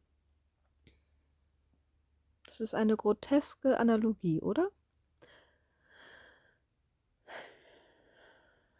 Das 2.48 2.60
ist 2.62 2.74
eine 2.74 2.96
groteske 2.96 3.78
Analogie, 3.78 4.40
oder? 4.40 4.70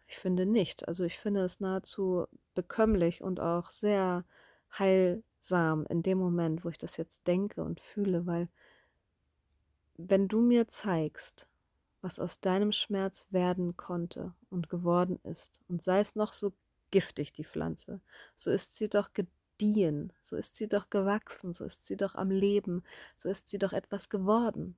Ich 0.07 0.17
finde 0.17 0.47
nicht. 0.47 0.89
Also 0.89 1.05
ich 1.05 1.19
finde 1.19 1.45
es 1.45 1.61
nahezu 1.61 2.27
bekömmlich 2.55 3.23
und 3.23 3.41
auch 3.41 3.71
sehr 3.71 4.25
heilsam 4.79 5.85
in 5.91 6.03
dem 6.03 6.17
Moment, 6.17 6.65
wo 6.65 6.71
ich 6.71 6.79
das 6.79 6.97
jetzt 6.97 7.27
denke 7.27 7.63
und 7.63 7.81
fühle, 7.81 8.25
weil 8.25 8.49
wenn 9.99 10.29
du 10.29 10.41
mir 10.41 10.67
zeigst, 10.67 11.47
was 12.01 12.19
aus 12.19 12.41
deinem 12.41 12.73
Schmerz 12.73 13.27
werden 13.31 13.77
konnte 13.77 14.35
und 14.49 14.71
geworden 14.71 15.21
ist, 15.25 15.61
und 15.69 15.85
sei 15.85 16.01
es 16.01 16.17
noch 16.17 16.33
so 16.33 16.55
giftig, 16.91 17.35
die 17.35 17.45
Pflanze, 17.45 18.01
so 18.35 18.51
ist 18.51 18.77
sie 18.77 18.89
doch 18.89 19.13
gediehen, 19.59 20.13
so 20.23 20.37
ist 20.37 20.57
sie 20.57 20.69
doch 20.69 20.91
gewachsen, 20.91 21.53
so 21.53 21.65
ist 21.65 21.87
sie 21.87 21.97
doch 21.97 22.15
am 22.15 22.31
Leben, 22.31 22.83
so 23.17 23.29
ist 23.29 23.49
sie 23.49 23.59
doch 23.59 23.73
etwas 23.73 24.09
geworden. 24.09 24.77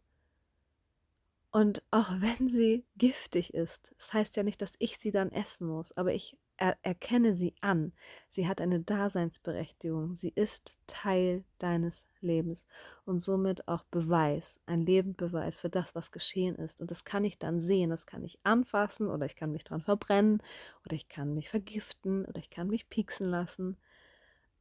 Und 1.53 1.83
auch 1.91 2.11
wenn 2.19 2.49
sie 2.49 2.85
giftig 2.97 3.55
ist, 3.55 3.93
das 3.99 4.13
heißt 4.13 4.37
ja 4.37 4.43
nicht, 4.43 4.63
dass 4.63 4.73
ich 4.79 4.99
sie 4.99 5.13
dann 5.13 5.31
essen 5.31 5.67
muss, 5.67 5.93
aber 5.97 6.15
ich 6.15 6.37
er 6.61 6.77
erkenne 6.83 7.35
sie 7.35 7.55
an. 7.63 7.95
Sie 8.29 8.47
hat 8.47 8.61
eine 8.61 8.81
Daseinsberechtigung. 8.81 10.15
Sie 10.15 10.29
ist 10.29 10.79
Teil 10.87 11.43
deines 11.57 12.05
Lebens 12.21 12.67
und 13.07 13.21
somit 13.21 13.67
auch 13.67 13.83
Beweis, 13.85 14.61
ein 14.67 14.83
Lebendbeweis 14.83 15.59
für 15.59 15.71
das, 15.71 15.95
was 15.95 16.11
geschehen 16.11 16.57
ist. 16.57 16.83
Und 16.83 16.91
das 16.91 17.05
kann 17.05 17.25
ich 17.25 17.39
dann 17.39 17.61
sehen, 17.61 17.89
das 17.89 18.05
kann 18.05 18.23
ich 18.23 18.39
anfassen 18.45 19.09
oder 19.09 19.25
ich 19.25 19.37
kann 19.37 19.53
mich 19.53 19.65
dran 19.65 19.81
verbrennen 19.81 20.43
oder 20.85 20.95
ich 20.95 21.09
kann 21.09 21.33
mich 21.33 21.49
vergiften 21.49 22.27
oder 22.27 22.39
ich 22.39 22.51
kann 22.51 22.69
mich 22.69 22.91
pieksen 22.91 23.27
lassen. 23.27 23.79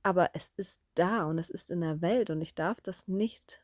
Aber 0.04 0.32
es 0.34 0.52
ist 0.56 0.82
da 0.96 1.26
und 1.26 1.38
es 1.38 1.50
ist 1.50 1.70
in 1.70 1.82
der 1.82 2.02
Welt 2.02 2.30
und 2.30 2.42
ich 2.42 2.56
darf 2.56 2.80
das 2.82 3.08
nicht 3.08 3.62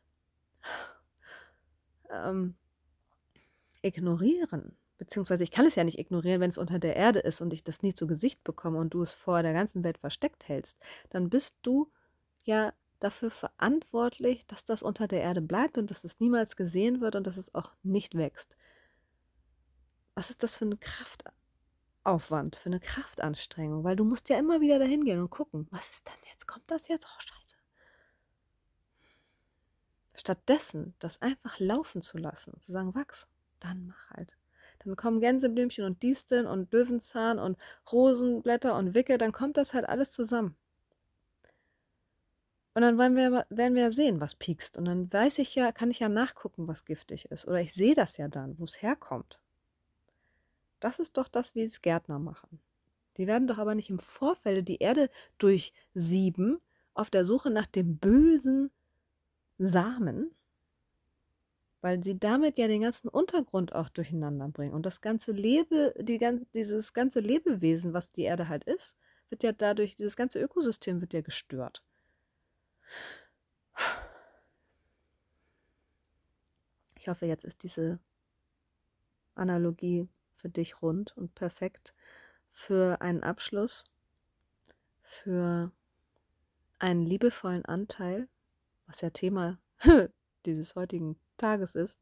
ähm, 2.10 2.54
ignorieren. 3.82 4.76
Beziehungsweise 4.98 5.42
ich 5.42 5.50
kann 5.50 5.66
es 5.66 5.74
ja 5.74 5.84
nicht 5.84 5.98
ignorieren, 5.98 6.40
wenn 6.40 6.50
es 6.50 6.58
unter 6.58 6.78
der 6.78 6.96
Erde 6.96 7.20
ist 7.20 7.40
und 7.40 7.52
ich 7.52 7.64
das 7.64 7.82
nie 7.82 7.94
zu 7.94 8.06
Gesicht 8.06 8.44
bekomme 8.44 8.78
und 8.78 8.94
du 8.94 9.02
es 9.02 9.12
vor 9.12 9.42
der 9.42 9.52
ganzen 9.52 9.84
Welt 9.84 9.98
versteckt 9.98 10.48
hältst. 10.48 10.78
Dann 11.10 11.28
bist 11.28 11.56
du 11.62 11.90
ja 12.44 12.72
dafür 12.98 13.30
verantwortlich, 13.30 14.46
dass 14.46 14.64
das 14.64 14.82
unter 14.82 15.06
der 15.06 15.20
Erde 15.20 15.42
bleibt 15.42 15.76
und 15.76 15.90
dass 15.90 16.04
es 16.04 16.18
niemals 16.18 16.56
gesehen 16.56 17.00
wird 17.00 17.14
und 17.14 17.26
dass 17.26 17.36
es 17.36 17.54
auch 17.54 17.74
nicht 17.82 18.14
wächst. 18.14 18.56
Was 20.14 20.30
ist 20.30 20.42
das 20.42 20.56
für 20.56 20.64
ein 20.64 20.80
Kraftaufwand, 22.06 22.54
für 22.54 22.68
eine 22.68 22.78
Kraftanstrengung? 22.78 23.82
Weil 23.82 23.96
du 23.96 24.04
musst 24.04 24.28
ja 24.28 24.38
immer 24.38 24.60
wieder 24.60 24.78
dahin 24.78 25.04
gehen 25.04 25.20
und 25.20 25.30
gucken, 25.30 25.66
was 25.72 25.90
ist 25.90 26.06
denn 26.06 26.30
jetzt? 26.30 26.46
Kommt 26.46 26.70
das 26.70 26.86
jetzt? 26.86 27.04
Oh, 27.04 27.20
scheiße. 27.20 27.56
Stattdessen 30.14 30.94
das 31.00 31.20
einfach 31.20 31.58
laufen 31.58 32.02
zu 32.02 32.16
lassen, 32.16 32.58
zu 32.60 32.70
sagen, 32.70 32.94
wachs, 32.94 33.28
dann 33.58 33.88
mach 33.88 34.10
halt. 34.10 34.36
Dann 34.84 34.94
kommen 34.94 35.20
Gänseblümchen 35.20 35.84
und 35.84 36.02
Disteln 36.04 36.46
und 36.46 36.72
Löwenzahn 36.72 37.40
und 37.40 37.58
Rosenblätter 37.90 38.76
und 38.76 38.94
Wicke, 38.94 39.18
dann 39.18 39.32
kommt 39.32 39.56
das 39.56 39.74
halt 39.74 39.88
alles 39.88 40.12
zusammen. 40.12 40.56
Und 42.74 42.82
dann 42.82 42.98
wollen 42.98 43.16
wir, 43.16 43.46
werden 43.48 43.74
wir 43.74 43.82
ja 43.82 43.90
sehen, 43.90 44.20
was 44.20 44.36
piekst. 44.36 44.76
Und 44.78 44.84
dann 44.84 45.12
weiß 45.12 45.38
ich 45.38 45.56
ja, 45.56 45.72
kann 45.72 45.90
ich 45.90 45.98
ja 45.98 46.08
nachgucken, 46.08 46.68
was 46.68 46.84
giftig 46.84 47.24
ist. 47.32 47.48
Oder 47.48 47.60
ich 47.60 47.74
sehe 47.74 47.94
das 47.94 48.16
ja 48.16 48.28
dann, 48.28 48.58
wo 48.58 48.64
es 48.64 48.80
herkommt. 48.80 49.40
Das 50.80 50.98
ist 50.98 51.16
doch 51.16 51.28
das, 51.28 51.54
wie 51.54 51.62
es 51.62 51.82
Gärtner 51.82 52.18
machen. 52.18 52.60
Die 53.16 53.26
werden 53.26 53.48
doch 53.48 53.58
aber 53.58 53.74
nicht 53.74 53.90
im 53.90 53.98
Vorfeld 53.98 54.68
die 54.68 54.78
Erde 54.78 55.10
durchsieben 55.38 56.60
auf 56.94 57.10
der 57.10 57.24
Suche 57.24 57.50
nach 57.50 57.66
dem 57.66 57.96
bösen 57.98 58.70
Samen, 59.58 60.30
weil 61.80 62.02
sie 62.02 62.18
damit 62.18 62.58
ja 62.58 62.68
den 62.68 62.82
ganzen 62.82 63.08
Untergrund 63.08 63.74
auch 63.74 63.88
durcheinander 63.88 64.48
bringen. 64.48 64.74
Und 64.74 64.84
das 64.84 65.00
ganze 65.00 65.32
Lebe, 65.32 65.94
die, 65.98 66.18
dieses 66.54 66.92
ganze 66.92 67.20
Lebewesen, 67.20 67.94
was 67.94 68.12
die 68.12 68.22
Erde 68.22 68.48
halt 68.48 68.64
ist, 68.64 68.96
wird 69.30 69.42
ja 69.42 69.52
dadurch, 69.52 69.96
dieses 69.96 70.16
ganze 70.16 70.40
Ökosystem 70.40 71.00
wird 71.00 71.14
ja 71.14 71.20
gestört. 71.22 71.82
Ich 76.98 77.08
hoffe, 77.08 77.26
jetzt 77.26 77.44
ist 77.44 77.62
diese 77.62 77.98
Analogie 79.34 80.08
für 80.36 80.48
dich 80.48 80.82
rund 80.82 81.16
und 81.16 81.34
perfekt 81.34 81.94
für 82.50 83.00
einen 83.00 83.22
Abschluss, 83.22 83.84
für 85.02 85.72
einen 86.78 87.02
liebevollen 87.02 87.64
Anteil, 87.64 88.28
was 88.86 89.00
ja 89.00 89.10
Thema 89.10 89.58
dieses 90.46 90.76
heutigen 90.76 91.18
Tages 91.36 91.74
ist. 91.74 92.00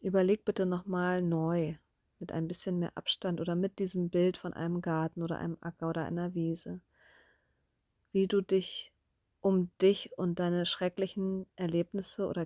Überleg 0.00 0.44
bitte 0.44 0.66
nochmal 0.66 1.22
neu, 1.22 1.76
mit 2.18 2.32
ein 2.32 2.48
bisschen 2.48 2.78
mehr 2.78 2.96
Abstand 2.96 3.40
oder 3.40 3.54
mit 3.54 3.78
diesem 3.78 4.10
Bild 4.10 4.36
von 4.36 4.52
einem 4.52 4.80
Garten 4.80 5.22
oder 5.22 5.38
einem 5.38 5.56
Acker 5.60 5.88
oder 5.88 6.04
einer 6.04 6.34
Wiese 6.34 6.80
wie 8.12 8.26
du 8.26 8.40
dich 8.40 8.92
um 9.40 9.70
dich 9.80 10.18
und 10.18 10.40
deine 10.40 10.66
schrecklichen 10.66 11.46
Erlebnisse 11.56 12.26
oder 12.26 12.44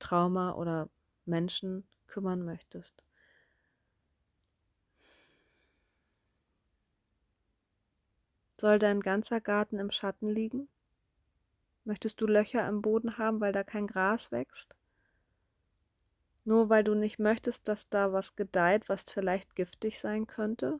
Kindheitstrauma 0.00 0.52
oder 0.52 0.88
Menschen 1.26 1.84
kümmern 2.06 2.42
möchtest. 2.42 3.04
Soll 8.58 8.78
dein 8.78 9.00
ganzer 9.00 9.40
Garten 9.40 9.78
im 9.78 9.90
Schatten 9.90 10.28
liegen? 10.28 10.68
Möchtest 11.84 12.20
du 12.20 12.26
Löcher 12.26 12.66
im 12.68 12.80
Boden 12.82 13.18
haben, 13.18 13.40
weil 13.40 13.52
da 13.52 13.62
kein 13.62 13.86
Gras 13.86 14.32
wächst? 14.32 14.74
Nur 16.44 16.68
weil 16.68 16.84
du 16.84 16.94
nicht 16.94 17.18
möchtest, 17.18 17.68
dass 17.68 17.88
da 17.88 18.12
was 18.12 18.36
gedeiht, 18.36 18.88
was 18.88 19.02
vielleicht 19.04 19.54
giftig 19.54 19.98
sein 19.98 20.26
könnte? 20.26 20.78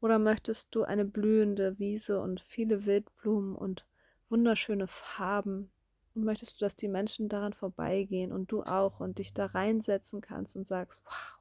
Oder 0.00 0.18
möchtest 0.18 0.74
du 0.74 0.84
eine 0.84 1.04
blühende 1.04 1.78
Wiese 1.78 2.20
und 2.20 2.40
viele 2.40 2.86
Wildblumen 2.86 3.54
und 3.54 3.86
wunderschöne 4.28 4.86
Farben? 4.86 5.70
Und 6.16 6.24
möchtest 6.24 6.58
du, 6.58 6.64
dass 6.64 6.76
die 6.76 6.88
Menschen 6.88 7.28
daran 7.28 7.52
vorbeigehen 7.52 8.32
und 8.32 8.50
du 8.50 8.62
auch 8.62 9.00
und 9.00 9.18
dich 9.18 9.34
da 9.34 9.46
reinsetzen 9.46 10.22
kannst 10.22 10.56
und 10.56 10.66
sagst, 10.66 10.98
wow, 11.04 11.38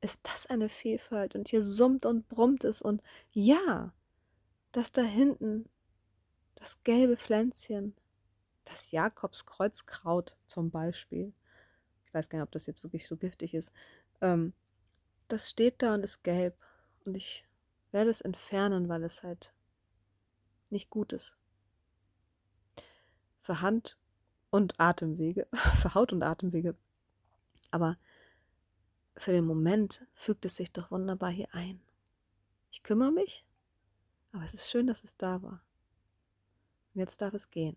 ist 0.00 0.20
das 0.22 0.46
eine 0.46 0.70
Vielfalt? 0.70 1.34
Und 1.36 1.48
hier 1.48 1.62
summt 1.62 2.06
und 2.06 2.26
brummt 2.26 2.64
es 2.64 2.80
und 2.80 3.02
ja, 3.32 3.92
das 4.72 4.92
da 4.92 5.02
hinten, 5.02 5.68
das 6.54 6.82
gelbe 6.84 7.18
Pflänzchen, 7.18 7.94
das 8.64 8.92
Jakobskreuzkraut 8.92 10.38
zum 10.46 10.70
Beispiel, 10.70 11.34
ich 12.06 12.14
weiß 12.14 12.30
gar 12.30 12.38
nicht, 12.38 12.46
ob 12.46 12.52
das 12.52 12.64
jetzt 12.64 12.82
wirklich 12.82 13.06
so 13.06 13.18
giftig 13.18 13.52
ist, 13.52 13.72
ähm, 14.22 14.54
das 15.28 15.50
steht 15.50 15.82
da 15.82 15.92
und 15.92 16.02
ist 16.02 16.24
gelb 16.24 16.56
und 17.04 17.14
ich 17.14 17.46
werde 17.92 18.08
es 18.08 18.22
entfernen, 18.22 18.88
weil 18.88 19.04
es 19.04 19.22
halt 19.22 19.52
nicht 20.70 20.88
gut 20.88 21.12
ist. 21.12 21.36
Für 23.46 23.60
Hand 23.60 23.96
und 24.50 24.80
Atemwege, 24.80 25.46
für 25.76 25.94
Haut 25.94 26.12
und 26.12 26.24
Atemwege. 26.24 26.74
Aber 27.70 27.96
für 29.16 29.30
den 29.30 29.46
Moment 29.46 30.04
fügt 30.14 30.44
es 30.44 30.56
sich 30.56 30.72
doch 30.72 30.90
wunderbar 30.90 31.30
hier 31.30 31.46
ein. 31.52 31.80
Ich 32.72 32.82
kümmere 32.82 33.12
mich, 33.12 33.46
aber 34.32 34.42
es 34.42 34.52
ist 34.52 34.68
schön, 34.68 34.88
dass 34.88 35.04
es 35.04 35.16
da 35.16 35.42
war. 35.42 35.62
Und 36.92 36.98
jetzt 36.98 37.22
darf 37.22 37.34
es 37.34 37.48
gehen. 37.48 37.76